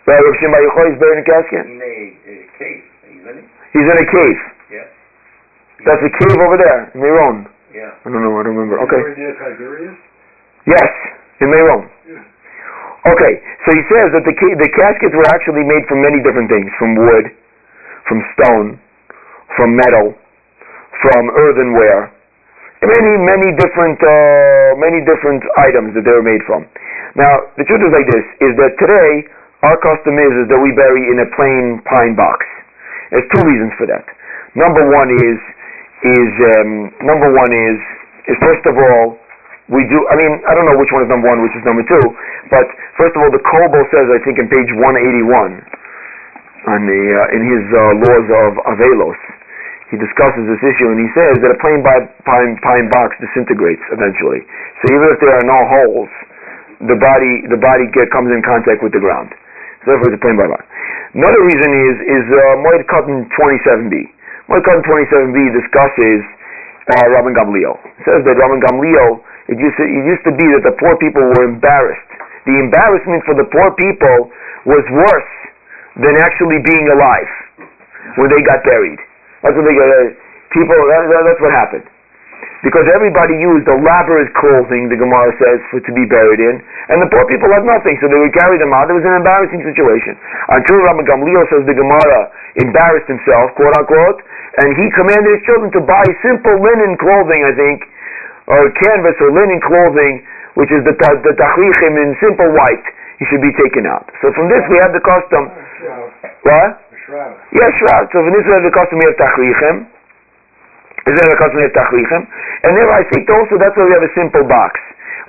[0.09, 1.65] Right, Rav Shimon Bar Yochai is buried in a casket.
[1.71, 1.95] In a,
[2.27, 2.83] a cave,
[3.23, 3.47] isn't it?
[3.71, 4.39] He's in a cave.
[4.73, 4.87] Yeah.
[5.87, 7.47] That's a cave over there, in Meron.
[7.71, 7.95] Yeah.
[8.03, 8.83] I don't know, I don't remember.
[8.91, 8.99] Okay.
[8.99, 9.95] Where near Tiberias?
[10.67, 10.91] Yes,
[11.39, 11.87] in Meron.
[12.11, 13.13] Yeah.
[13.15, 13.33] Okay,
[13.65, 16.69] so he says that the ca- the caskets were actually made from many different things,
[16.77, 17.31] from wood,
[18.09, 18.69] from stone,
[19.57, 20.15] from metal,
[21.05, 22.13] from earthenware,
[22.85, 26.65] many many different uh, many different items that they were made from.
[27.17, 29.29] Now the truth is like this: is that today
[29.67, 32.45] our custom is is that we bury in a plain pine box.
[33.13, 34.07] There's two reasons for that.
[34.57, 35.39] Number one is
[36.01, 36.71] is um,
[37.05, 37.79] number one is
[38.33, 39.21] is first of all
[39.71, 39.99] we do.
[40.11, 42.05] I mean, I don't know which one is number one, which is number two.
[42.51, 42.67] But
[42.99, 45.63] first of all, the Kol Bo says, I think, in page 181,
[46.69, 49.21] on the uh, in his uh, laws of Avelos,
[49.89, 54.45] he discusses this issue, and he says that a plain pine pine box disintegrates eventually.
[54.83, 56.11] So even if there are no holes,
[56.85, 59.33] the body the body get, comes in contact with the ground.
[59.83, 60.63] So therefore, it's a plain pine box.
[61.17, 63.95] Another reason is is uh, Moed Katan 27b.
[64.53, 66.21] Moed Katan 27b discusses
[66.93, 67.75] uh, Rabban Gamliel.
[67.99, 70.95] It says that Rabban Gamliel, it used, to, it used to be that the poor
[71.03, 72.11] people were embarrassed.
[72.47, 74.31] The embarrassment for the poor people
[74.71, 75.33] was worse
[75.99, 77.31] than actually being alive
[78.21, 79.01] when they got buried.
[79.43, 79.89] That's what they got.
[79.89, 80.15] Uh,
[80.53, 80.77] people.
[80.77, 81.87] That, that, that's what happened.
[82.61, 86.61] Because everybody used elaborate clothing, the Gemara says, for to be buried in,
[86.93, 88.85] and the poor people had nothing, so they would carry them out.
[88.93, 90.13] It was an embarrassing situation.
[90.53, 92.21] Until Rabbi Gamliel says the Gemara
[92.61, 94.21] embarrassed himself, quote unquote,
[94.61, 97.79] and he commanded his children to buy simple linen clothing, I think,
[98.53, 100.21] or canvas or linen clothing,
[100.61, 102.87] which is the ta- the tachrichim in simple white.
[103.17, 104.05] He should be taken out.
[104.21, 105.49] So from this we have the custom.
[105.81, 106.11] Shroud.
[106.45, 106.71] What?
[106.77, 107.35] A shroud.
[107.57, 108.05] Yeah, shroud.
[108.13, 109.77] So from this we have the custom we have tachrichim.
[111.09, 112.23] Is there a custom we have tachrichim?
[112.69, 114.77] And there I think also that's why we have a simple box.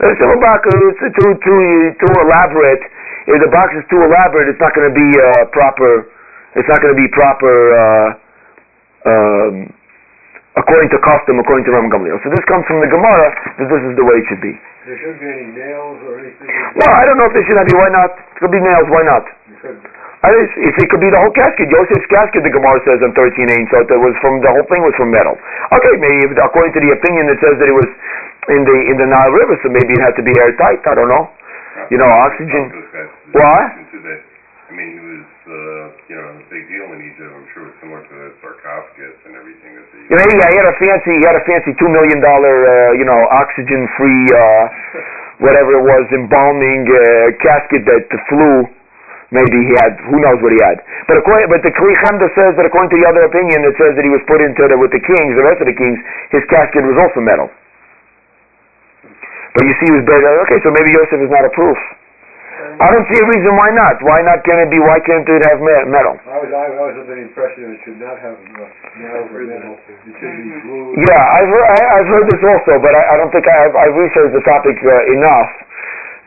[0.04, 1.64] A simple box is too too
[1.96, 2.84] too elaborate.
[3.32, 6.10] If the box is too elaborate, it's not going to be uh, proper.
[6.60, 7.54] It's not going to be proper.
[7.72, 8.10] Uh,
[9.08, 9.72] um,
[10.58, 12.20] according to custom, according to Rabban Gamliel.
[12.22, 14.52] So this comes from the Gemara that this is the way it should be.
[14.84, 16.50] There shouldn't be any nails or anything.
[16.76, 17.76] Well, I don't know if there should be.
[17.78, 18.12] Why not?
[18.18, 18.88] It could be nails.
[18.90, 19.24] Why not?
[20.22, 23.70] If it could be the whole casket, Yosef's casket, the Gemara says on 13 ain't
[23.74, 25.34] so that was from the whole thing was from metal.
[25.74, 27.90] Okay, maybe if, according to the opinion it says that it was
[28.54, 30.86] in the in the Nile River, so maybe it had to be airtight.
[30.86, 31.26] I don't know.
[31.90, 32.70] You know, oxygen.
[33.34, 33.66] What?
[34.72, 37.28] I mean, he was, uh, you know, a big deal in Egypt.
[37.28, 40.00] I'm sure it's similar to the sarcophagus and everything that they.
[40.08, 42.96] You know, yeah, he had a fancy, he had a fancy two million dollar, uh,
[42.96, 44.64] you know, oxygen free, uh,
[45.44, 48.70] whatever it was, embalming uh, casket that flew.
[49.32, 50.84] Maybe he had, who knows what he had.
[51.08, 53.96] But according, but the Kli Chemda says that according to the other opinion, it says
[53.96, 55.96] that he was put into the, with the kings, the rest of the kings,
[56.36, 57.48] his casket was also metal.
[59.56, 60.28] But you see, he was buried.
[60.48, 61.80] Okay, so maybe Yosef is not a proof.
[62.80, 64.00] I don't see a reason why not.
[64.04, 64.80] Why not can it be?
[64.80, 66.16] Why can't it have me- metal?
[66.24, 68.68] I was, I was under the impression that it should not have uh,
[69.36, 69.76] metal.
[69.92, 70.96] It should be glued.
[71.08, 73.96] Yeah, I've heard, I've heard this also, but I, I don't think I have, I've
[73.98, 75.50] researched the topic uh, enough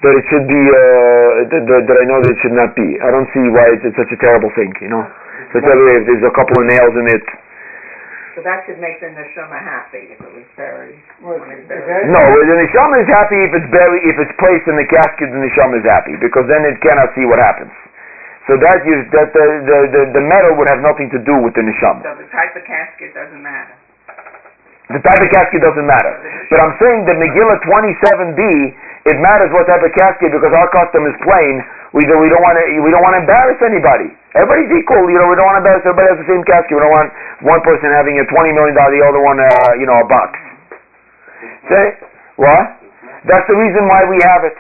[0.03, 2.99] that it should be, uh, that, that, that I know that it should not be.
[2.99, 5.05] I don't see why it's, it's such a terrible thing, you know?
[5.55, 7.23] But if there's a couple of nails in it.
[8.35, 10.99] So that should make the neshama happy if it was buried.
[11.23, 12.11] Well, when it's is buried.
[12.11, 15.39] No, the neshama is happy if it's buried, if it's placed in the casket, the
[15.39, 17.71] neshama is happy, because then it cannot see what happens.
[18.51, 21.55] So that you, that the, the, the, the metal would have nothing to do with
[21.55, 22.03] the neshama.
[22.03, 23.79] So the type of casket doesn't matter.
[24.91, 26.13] The type of casket doesn't matter.
[26.51, 28.43] But I'm saying that Megillah 27b,
[29.05, 31.61] it matters what type of casket because our custom is plain.
[31.93, 34.09] We do, we don't want to we don't want to embarrass anybody.
[34.33, 35.05] Everybody's equal.
[35.13, 35.85] You know, we don't want to embarrass.
[35.85, 36.73] Everybody has the same casket.
[36.73, 37.13] We don't want
[37.45, 40.41] one person having a 20 million dollar, the other one, uh, you know, a box.
[41.69, 41.85] Say
[42.41, 42.81] what?
[43.29, 44.57] That's the reason why we have it.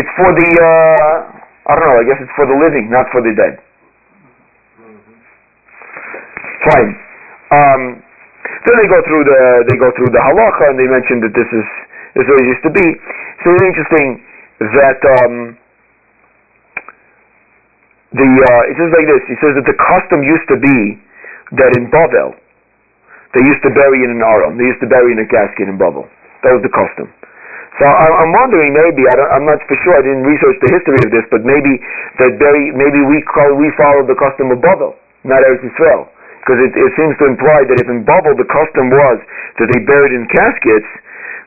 [0.00, 1.16] It's for the uh,
[1.68, 2.00] I don't know.
[2.00, 3.60] I guess it's for the living, not for the dead.
[6.72, 6.90] Fine.
[7.52, 7.82] Um,
[8.64, 11.50] then they go through the they go through the halacha and they mention that this
[11.52, 11.66] is
[12.16, 12.86] is it used to be.
[13.42, 14.08] So it's interesting
[14.60, 15.34] that um,
[18.12, 19.22] the uh, it says like this.
[19.28, 20.78] He says that the custom used to be
[21.56, 22.36] that in Bavel
[23.32, 24.60] they used to bury in an aron.
[24.60, 26.04] They used to bury in a casket in Bavel.
[26.44, 27.08] That was the custom.
[27.80, 29.96] So I, I'm wondering maybe I I'm not for sure.
[29.96, 31.80] I didn't research the history of this, but maybe
[32.20, 34.92] that bury maybe we call we follow the custom of Bavel,
[35.24, 38.90] not Eretz Yisrael because it, it seems to imply that if in Bavel the custom
[38.90, 39.22] was
[39.62, 40.90] that they buried in caskets,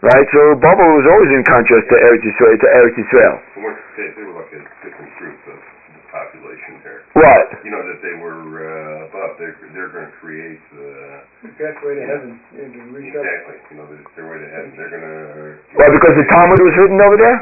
[0.05, 0.27] right?
[0.31, 2.55] So Bavel was always in contrast to Eretz Yisrael.
[2.61, 3.35] To Eretz Yisrael.
[3.55, 5.57] They, weren't, they, they were like a different group of
[6.13, 7.01] population there.
[7.17, 7.45] What?
[7.65, 12.05] You know, that they were uh, above, they're, they're gonna create the, The pathway to
[12.07, 13.25] heaven, yeah, to reach up.
[13.25, 15.59] exactly, you know, their, their way to heaven, they're gonna.
[15.75, 17.37] Well, because the Talmud was written over there?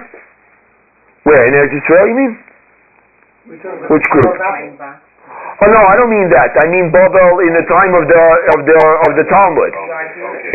[1.30, 2.34] Where, in Eretz Yisrael, you mean?
[3.44, 4.26] We talk about Which group?
[5.62, 6.50] Oh, no, I don't mean that.
[6.58, 8.24] I mean Babel in the time of the,
[8.58, 9.74] of the, of the Talmud.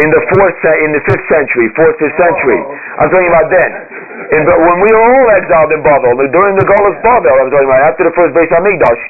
[0.02, 2.58] In the fourth, in the fifth century, fourth, fifth century.
[2.98, 3.70] I'm talking about then.
[4.28, 7.70] And but when we were all exiled in Babel, during the Golas Babel, I'm talking
[7.70, 9.02] about after the first Beis Hamikdash.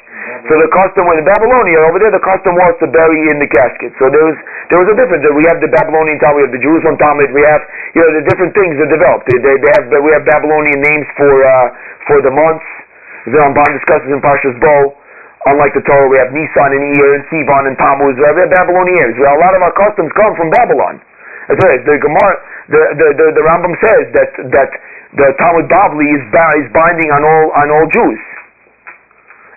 [0.47, 3.49] So the custom when in Babylonia over there, the custom was to bury in the
[3.51, 3.91] casket.
[3.99, 4.37] So there was
[4.71, 5.25] there was a difference.
[5.35, 7.61] We have the Babylonian Talmud, we have the Jerusalem Talmud, we have
[7.97, 9.27] you know the different things that developed.
[9.27, 11.67] They, they, they have we have Babylonian names for uh,
[12.07, 12.63] for the months.
[13.27, 14.95] The Ramban discusses in Parshas Bo.
[15.47, 18.15] Unlike the Torah, we have Nisan and Iyar and Sivan and Tammuz.
[18.19, 19.15] We have Babylonian names.
[19.15, 20.99] Well, a lot of our customs come from Babylon.
[20.99, 21.81] Uh, That's right.
[21.87, 22.33] The Gemara,
[22.67, 24.69] the, the, the, the Rambam says that that
[25.15, 28.19] the Talmud Bavli is, is binding on all on all Jews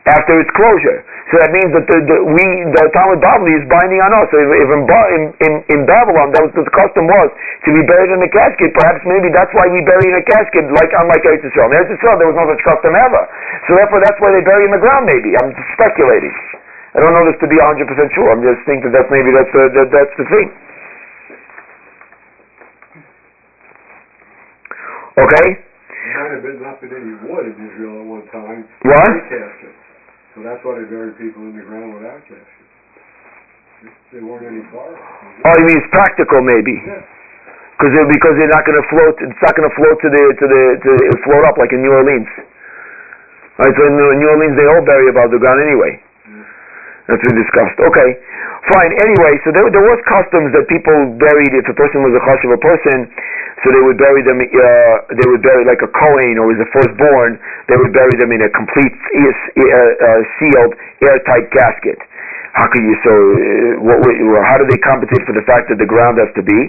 [0.09, 0.99] after its closure.
[1.31, 2.45] So that means that the, the we
[2.75, 4.27] the Talmud Bavli is binding on us.
[4.35, 7.83] So if, if in, in, in in Babylon that was the custom was to be
[7.87, 11.23] buried in a casket, perhaps maybe that's why we bury in a casket, like unlike
[11.23, 11.71] Eretz Yisrael.
[11.71, 13.23] In Eretz Yisrael there was no such custom ever.
[13.71, 15.07] So therefore that's why they bury in the ground.
[15.07, 16.35] Maybe I'm just speculating.
[16.93, 18.29] I don't know this to be 100 percent sure.
[18.35, 20.49] I'm just thinking that that's maybe that's the that, that's the thing.
[25.17, 25.49] Okay.
[25.63, 28.67] There might have been not been any wood in Israel at one time.
[28.83, 29.15] What?
[30.33, 32.49] So that's why they buried people in the ground without caskets.
[34.15, 34.97] They weren't any cars.
[34.97, 36.73] Oh, you mean it's practical maybe?
[36.87, 37.03] Yeah.
[37.77, 39.17] Because they're, because they're not going to float.
[39.19, 40.91] It's not going to float to the to the to
[41.27, 42.31] float up like in New Orleans.
[43.59, 43.75] Right.
[43.75, 45.99] So in New Orleans they all bury above the ground anyway.
[47.13, 47.77] That's been discussed.
[47.77, 48.11] Okay,
[48.73, 48.89] fine.
[49.05, 52.57] Anyway, so there there was customs that people buried if a person was a chashuv
[52.57, 53.05] a person,
[53.61, 54.41] so they would bury them.
[54.41, 57.37] Uh, they would bury like a kohen or was a firstborn.
[57.69, 59.29] They would bury them in a complete uh,
[59.61, 60.73] uh, sealed,
[61.05, 62.01] airtight casket.
[62.57, 63.13] How could you so?
[63.13, 64.01] Uh, what,
[64.49, 66.61] how do they compensate for the fact that the ground has to be?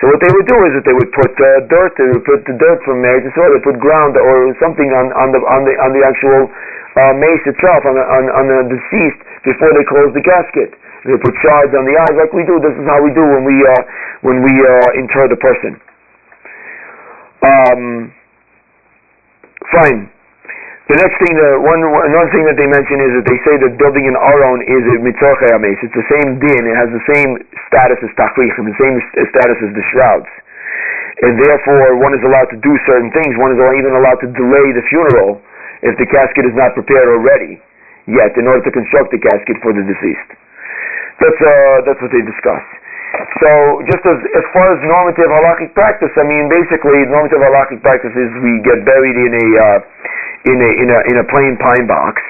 [0.00, 1.92] So what they would do is that they would put uh, dirt.
[2.00, 3.52] They would put the dirt from to soil.
[3.52, 6.48] They put ground or something on, on the on the on the actual
[6.98, 10.74] uh, meis itself on the, on, on the deceased before they close the casket.
[11.06, 12.60] They put shards on the eyes like we do.
[12.60, 13.82] This is how we do when we uh,
[14.20, 15.80] when we uh, inter the person.
[17.40, 18.12] Um,
[19.72, 20.12] fine.
[20.92, 23.78] The next thing, uh, one another thing that they mention is that they say that
[23.80, 25.78] building an aron is a mitzvah ames.
[25.80, 26.68] It's the same din.
[26.68, 27.38] It has the same
[27.70, 30.28] status as tachrichim, the same status as the shrouds,
[31.24, 33.40] and therefore one is allowed to do certain things.
[33.40, 35.40] One is even allowed to delay the funeral
[35.82, 37.60] if the casket is not prepared already
[38.08, 40.30] yet, in order to construct the casket for the deceased.
[41.20, 42.64] That's uh, that's what they discuss.
[43.42, 43.50] So,
[43.90, 48.30] just as as far as normative halachic practice, I mean, basically, normative halachic practice is
[48.40, 49.78] we get buried in a uh,
[50.48, 52.22] in a in a in a plain pine box.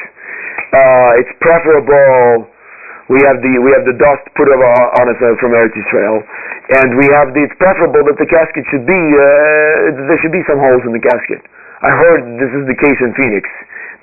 [0.74, 2.51] Uh, it's preferable.
[3.12, 4.66] We have the we have the dust put over
[4.98, 6.22] on us uh, from Eretz Yisrael,
[6.82, 7.46] and we have the.
[7.46, 11.03] It's preferable that the casket should be uh, there should be some holes in the
[11.03, 11.42] casket.
[11.81, 13.45] I heard this is the case in Phoenix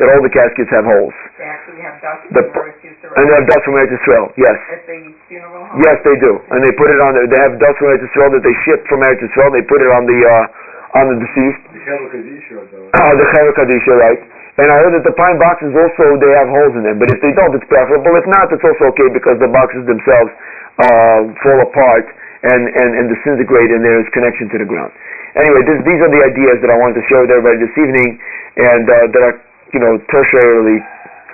[0.01, 3.13] that all the caskets have holes, They actually have dust The- from Eretz Yisrael.
[3.17, 4.25] and they have dust from Eretz Yisrael.
[4.37, 4.57] Yes.
[4.69, 4.99] At the
[5.29, 5.81] funeral home.
[5.85, 7.13] Yes, they do, and they put it on.
[7.17, 9.49] The, they have dust from Eretz Yisrael that they ship from Eretz Yisrael.
[9.53, 11.61] They put it on the uh, on the deceased.
[11.73, 12.89] The Chevra Kadisha, though.
[12.93, 14.21] Uh, the Chevra Kadisha, right?
[14.57, 16.97] And I heard that the pine boxes also they have holes in them.
[16.97, 18.09] But if they don't, it's preferable.
[18.17, 20.33] If not, it's also okay because the boxes themselves
[20.81, 22.05] uh, fall apart
[22.41, 24.89] and, and, and disintegrate, and there is connection to the ground.
[25.37, 28.17] Anyway, this, these are the ideas that I wanted to share with everybody this evening,
[28.57, 29.35] and uh, that are
[29.73, 30.81] you know tertiarily,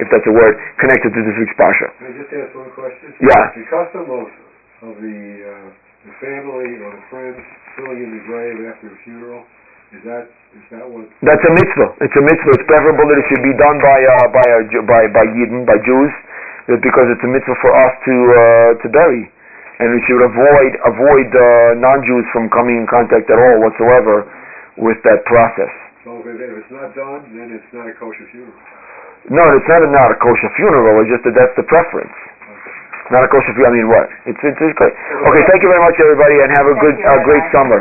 [0.03, 1.87] if that's a word, connected to this week's parsha.
[2.01, 3.15] Can I just ask one question?
[3.23, 3.43] Yeah.
[3.55, 4.27] The custom of,
[4.91, 5.67] of the, uh,
[6.03, 7.39] the family or the friends
[7.79, 9.47] filling in the grave after the funeral,
[9.95, 10.25] is that,
[10.57, 11.89] is that what, That's a mitzvah.
[12.03, 12.51] It's a mitzvah.
[12.59, 15.63] It's preferable that it should be done by uh, by uh, Ju- by by Yidden,
[15.63, 16.11] by Jews,
[16.81, 19.29] because it's a mitzvah for us to uh, to bury,
[19.81, 21.45] and we should avoid avoid uh,
[21.81, 24.27] non-Jews from coming in contact at all whatsoever
[24.77, 25.69] with that process.
[26.01, 28.53] so if, it's not done, then it's not a kosher funeral?
[29.29, 30.99] No, it's not a, not a kosher funeral.
[31.05, 32.11] It's just that that's the preference.
[33.13, 33.71] Not a kosher funeral.
[33.71, 34.07] I mean, what?
[34.27, 34.93] It's it's, it's great.
[34.93, 37.79] Okay, thank you very much, everybody, and have a good, Thank uh, great summer.